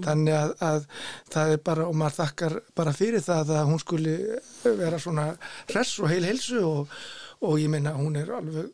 [0.06, 0.88] Þannig að, að
[1.34, 4.16] það er bara, og maður þakkar bara fyrir það að hún skuli
[4.64, 5.28] vera svona
[5.70, 6.98] hress og heil heilsu og,
[7.46, 8.74] og ég meina hún er alveg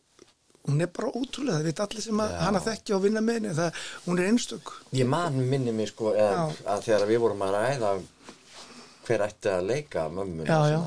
[0.64, 3.55] hún er bara ótrúlega, það veit allir sem að hana þekkja og vinna með henni,
[3.57, 4.70] það, hún er einstök.
[4.95, 7.89] Ég man minni mig sko að, að þegar við vorum að ræða
[9.03, 10.80] hver ætti að leika mömmun Já, já.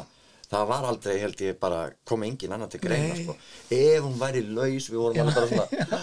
[0.51, 3.35] Það var aldrei held ég bara kom engin annar til greina sko.
[3.71, 6.03] ef hún væri laus við vorum alveg bara svona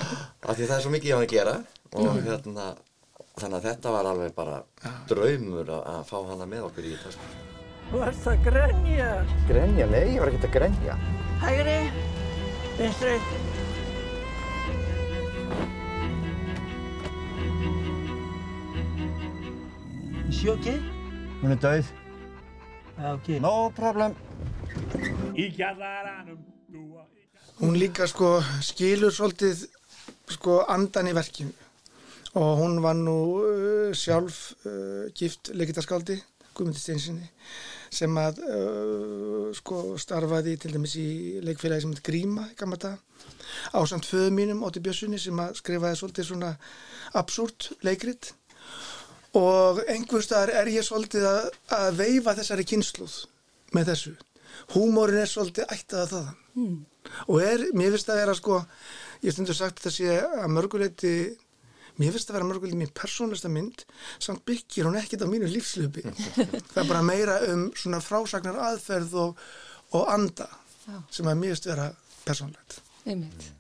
[0.49, 1.55] af því það er svo mikið hjá hann að gera
[1.93, 2.67] og hérna
[3.39, 4.59] þannig að þetta var alveg bara
[5.09, 7.31] draumur að, að fá hana með okkur í þetta sko.
[7.93, 9.09] Þú ert að grenja.
[9.49, 9.85] Grenja?
[9.89, 10.95] Nei, ég var ekkert að grenja.
[11.43, 11.79] Hægri,
[12.79, 13.17] vinstri.
[20.53, 20.79] Okay?
[21.39, 21.93] Hún er döið.
[22.93, 23.39] Okay.
[23.41, 24.13] No problem.
[25.33, 26.37] Í kjallaranum
[26.69, 27.07] dúa
[27.61, 29.67] hún líka sko skilur svolítið
[30.33, 31.53] sko andan í verkinu
[32.39, 36.17] og hún var nú uh, sjálf uh, gift leikitaskáldi
[36.53, 37.29] Guðmundi Steinsinni
[37.93, 41.07] sem að uh, sko starfaði til dæmis í
[41.45, 42.97] leikfélagi sem heit Gríma dag
[43.77, 46.55] ásamt föðu mínum Ótti Björnssoni sem að skrifaði svolítið svona
[47.13, 48.33] absúrt leikrit
[49.37, 53.15] og einhver staðar er ég svolítið að, að veifa þessari kynsluð
[53.73, 54.13] með þessu.
[54.73, 56.27] Húmórin er svolítið ættað að það.
[56.53, 56.75] Mm.
[57.27, 58.59] Og er, mér finnst að vera sko,
[59.25, 61.13] ég stundur sagt þetta sé að mörguleiti,
[61.99, 63.83] mér finnst að vera mörguleiti mín persónlesta mynd,
[64.21, 66.05] samt byggir hún ekkit á mínu lífslupi.
[66.73, 69.43] það er bara meira um svona frásagnar aðferð og,
[69.97, 70.47] og anda
[70.85, 71.01] Já.
[71.17, 71.89] sem að mér finnst vera
[72.23, 72.79] persónlegt.
[73.03, 73.51] Einmitt.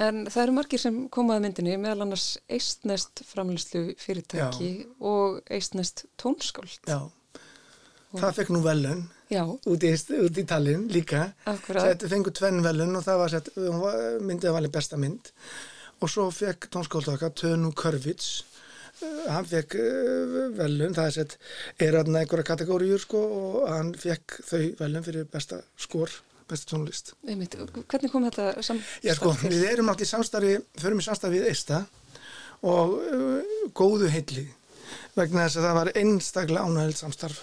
[0.00, 4.70] En það eru margir sem komaði myndinni, meðal annars eistnest framlýslu fyrirtæki
[5.00, 6.78] og eistnest tónskáld.
[6.88, 7.00] Já,
[8.16, 9.44] það fekk nú velun Já.
[9.44, 11.26] út í, í Tallinn líka.
[11.44, 11.90] Akkurat.
[11.90, 15.32] Þetta fengur tvenn velun og það var sett, var- myndið að valið besta mynd
[16.02, 18.40] og svo fekk tónskáldaka Tönu Körvits
[19.02, 21.32] Uh, hann fekk uh, velun, það er sett
[21.82, 26.12] er aðna einhverja kategóriur sko og hann fekk þau velun fyrir besta skor,
[26.52, 27.14] besta tónlist.
[27.26, 27.56] Einmitt.
[27.58, 28.84] Hvernig kom þetta saman?
[29.04, 31.84] Já sko, við erum í samstarfi, förum í samstarfi við Eista
[32.62, 34.46] og uh, góðu heilli
[35.16, 37.40] vegna þess að það var einstaklega ánægild samstarf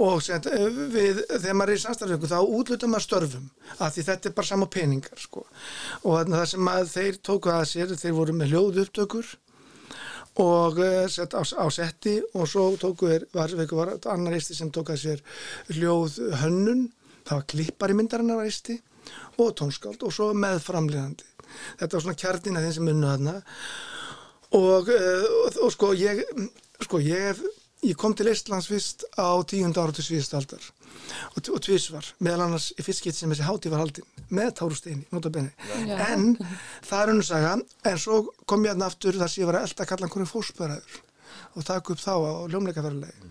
[0.00, 3.46] og set, uh, við, þegar maður er í ykkur, þá útlutum maður störfum
[3.78, 5.44] af því þetta er bara sama peningar sko
[6.02, 9.32] og það sem þeir tóku að sér, þeir voru með hljóðu upptökur
[10.40, 14.70] og uh, sett á, á setti og svo tóku þeir, var, var annar eisti sem
[14.72, 15.24] tók að sér
[15.72, 16.88] hljóð hönnun,
[17.30, 18.76] það var klippar í myndarinnar eisti
[19.40, 21.26] og tónskáld og svo meðframlegandi.
[21.80, 23.36] Þetta var svona kjarnin að þeim sem unnu þarna
[24.58, 26.22] og, og, og sko ég,
[26.84, 27.40] sko ég
[27.86, 30.62] ég kom til Íslands fyrst á tíund ára til síðust aldar
[31.32, 35.06] og, og tvísvar, meðal annars í fyrst gett sem þessi hátíð var haldin með Tárusteini,
[35.10, 35.50] notabene.
[35.88, 35.96] Já.
[36.12, 36.34] En
[36.86, 37.54] það er unnsaga,
[37.90, 40.14] en svo kom ég aðna aftur þar sem ég var að elda að kalla hann
[40.14, 41.00] hvernig fósbæraður
[41.56, 43.30] og taka upp þá á ljómleikaferðulegi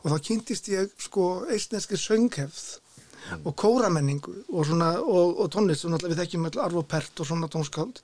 [0.00, 2.78] og þá kynntist ég sko eistneski sönghefð
[3.44, 7.28] og kóramenningu og, svona, og, og tónlist og við þekkjum all arf og pert og
[7.28, 8.02] svona tónskáld.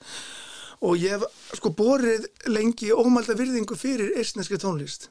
[0.85, 5.07] Og ég hef sko borið lengi ómælda virðingu fyrir eistneski tónlist.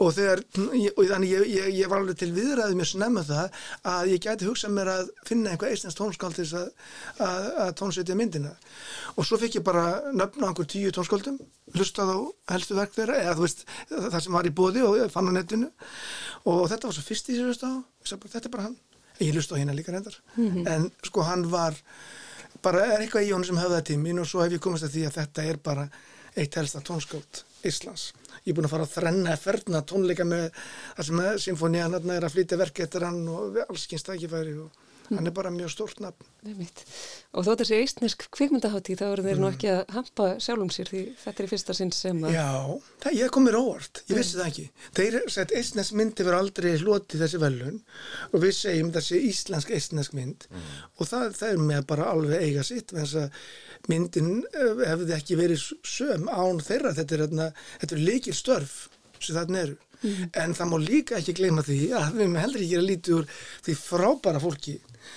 [0.00, 3.58] Og þegar, og þannig ég, ég, ég var alveg til viðræði mér snemma það
[3.90, 6.56] að ég gæti hugsað mér að finna einhvað eistnesk tónskáld til þess
[7.20, 8.54] að, tónsetja myndina.
[9.14, 9.84] Og svo fekk ég bara
[10.16, 11.38] nöfna einhver tíu tónskáldum
[11.74, 12.18] hlustað á
[12.54, 15.70] helstu verk þeirra eða þú veist það sem var í bóði og fann á netinu.
[16.48, 18.76] Og þetta var svo fyrst í sér þetta er bara hann,
[19.20, 20.66] ég hlust á hérna líka reyndar Mhm.
[20.66, 21.74] en sko hann var
[22.62, 25.06] bara er eitthvað í honum sem höfða tímin og svo hef ég komast að því
[25.06, 25.88] að þetta er bara
[26.36, 28.12] eitt helsta tónskáld Íslands.
[28.44, 30.50] Ég er búin að fara að þrenna ferna tónleika með
[30.98, 31.20] það sem
[31.56, 34.70] symfónían er að flytja verk eftir hann og alls kynst tækifæri og
[35.10, 36.26] hann er bara mjög stórt nafn.
[37.34, 41.02] Og þótt þessi eistnesk kvikmyndaháttíð þá eru þeir nú ekki að hampa sjálfum sér því
[41.22, 42.48] þetta er fyrsta sinn sem að Já,
[43.04, 44.66] það ég kom mér óvart, ég vissi það ekki.
[44.98, 47.78] Þeir sett eistnesk mynd hefur aldrei hlotið þessi velun
[48.30, 52.66] og við segjum þessi íslensk eistnesk mynd og það, það er með bara alveg eiga
[52.66, 53.40] sitt þess að
[53.92, 57.26] myndin eh, hefði ekki verið söm án þeirra, þetta er,
[57.82, 58.76] þetta er líkil störf
[59.20, 59.76] sem þarna eru.
[60.40, 63.30] En það má líka ekki gleyma því að við með heldur ekki að lítið úr
[63.64, 64.74] því frábæra fólki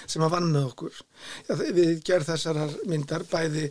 [0.07, 0.97] sem að vann með okkur.
[1.47, 2.59] Já, við gerð þessar
[2.91, 3.69] myndar bæði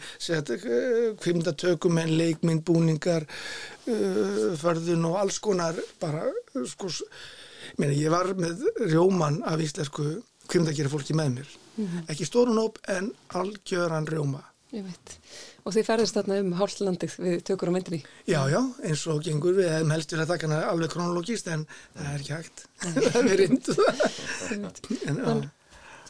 [1.22, 3.26] kvimdatökum en leikmynd, búningar,
[3.86, 6.90] uh, förðun og alls konar bara, uh, sko,
[7.76, 10.08] meina, ég var með rjóman af íslensku
[10.48, 11.54] kvimdagera fólki með mér.
[11.76, 12.04] Mhm.
[12.08, 14.44] Ekki stórun hóp en algjöran rjóma.
[14.74, 18.00] Og þið ferðist þarna um hálflandið við tökur á myndinni.
[18.26, 21.66] Já, já, eins og gengur við hefum helst við að taka hana alveg kronologist en
[21.94, 22.64] það er ekki hægt.
[23.14, 24.02] það er reyndu það.
[24.56, 25.26] En, já.
[25.28, 25.44] Þann,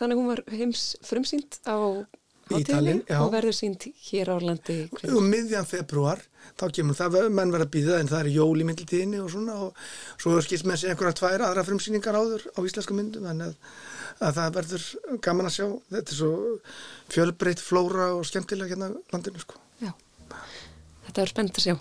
[0.00, 1.76] þannig hún var heims frumsýnd á
[2.46, 3.18] Í hátíðinni Tallinn, já.
[3.24, 4.76] og verður sýnd hér á landi.
[5.10, 6.20] og miðjan februar
[6.54, 9.56] þá kemur það, menn verða að býða en það er jól í myndiltíðinni og svona
[9.64, 9.80] og
[10.22, 13.74] svo skilst með sig einhverja tvær aðra frumsýningar áður á íslensku myndum þannig að,
[14.28, 14.86] að það verður
[15.26, 15.66] gaman að sjá
[15.96, 16.32] þetta er svo
[17.16, 19.58] fjölbreytt flóra og skemmtilega hérna landinu sko.
[21.06, 21.76] Þetta er spennt að sjá.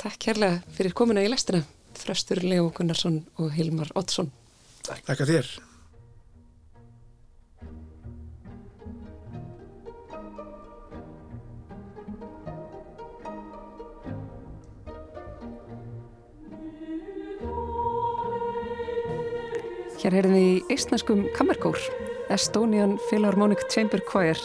[0.00, 1.62] Takk kærlega fyrir komuna í lestina.
[2.00, 4.30] Þröstur Leo Gunnarsson og Hilmar Oddsson.
[4.86, 5.50] Takk að þér.
[20.00, 21.76] Hér heyrðum við í eistneskum kammerkór,
[22.32, 24.38] Estonian Philharmonic Chamber Choir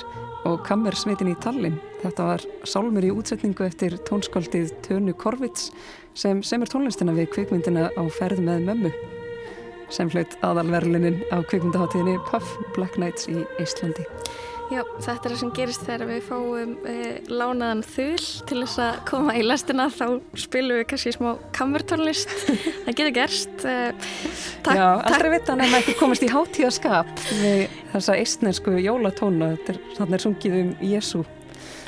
[0.43, 1.77] og kammersveitin í Tallinn.
[2.01, 5.69] Þetta var sálmur í útsetningu eftir tónskáldið Tönu Korvits
[6.11, 8.91] sem semur tónlistina við kvikmyndina á ferð með mömmu.
[9.95, 14.03] Sem hlaut aðalverlunin á kvikmyndaháttíðinni Puff Black Nights í Íslandi.
[14.65, 16.95] Já, þetta er það sem gerist þegar við fáum e,
[17.29, 20.05] lánaðan þull til þess að koma í lestina þá
[20.41, 23.75] spilum við kannski smá kammertónlist það getur gerst e,
[24.65, 27.13] takk, Já, aldrei veit hann að ekki komast í hátíðaskap
[27.43, 29.53] við þessa eistnesku jólatóna.
[29.53, 31.21] Þetta er, þannig er sungið um Jésu.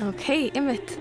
[0.06, 0.98] Ok, ymmit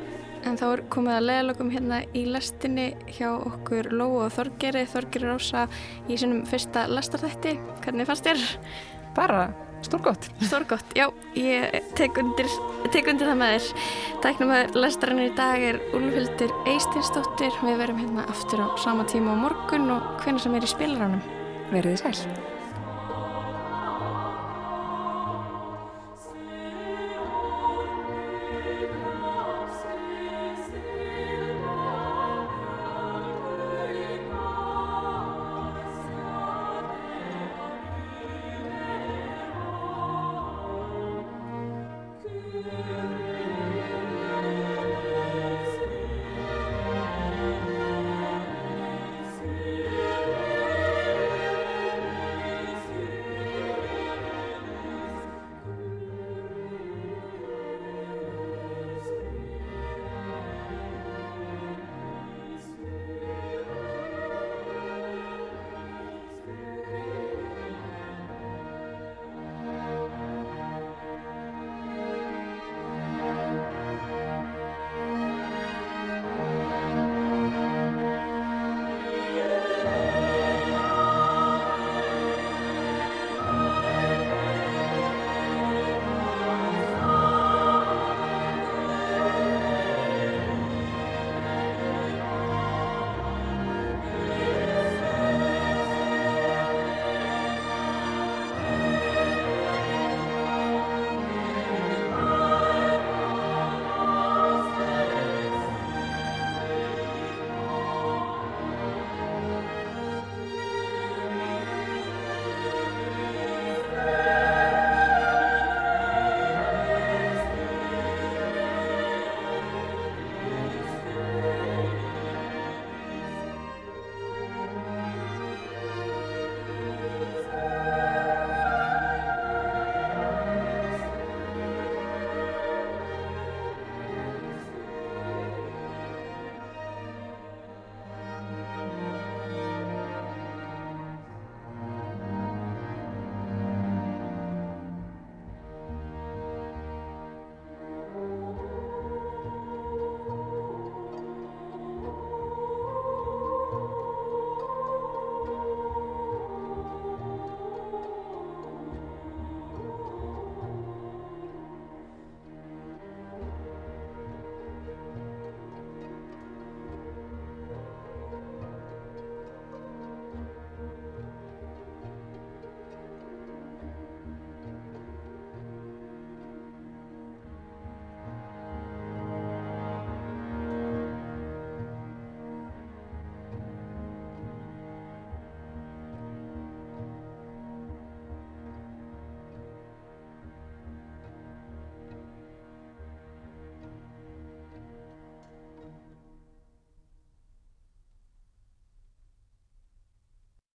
[0.47, 5.29] en þá er komið að leðalögum hérna í lestinni hjá okkur Lóa og Þorgeri Þorgeri
[5.29, 5.67] Rósa
[6.09, 8.45] í sinum fyrsta lestarþætti hvernig fannst þér?
[9.17, 9.49] Bara
[9.87, 10.29] stórgott.
[10.43, 11.07] Stórgott, já,
[11.39, 12.51] ég tek undir,
[12.95, 13.87] tek undir það með þér.
[14.27, 19.37] Tæknum að lestarinn í dag er Úlfhildur Eistinsdóttir við verum hérna aftur á sama tíma
[19.39, 21.25] á morgun og hvernig sem er í spilaránum
[21.73, 22.56] Verðið sæl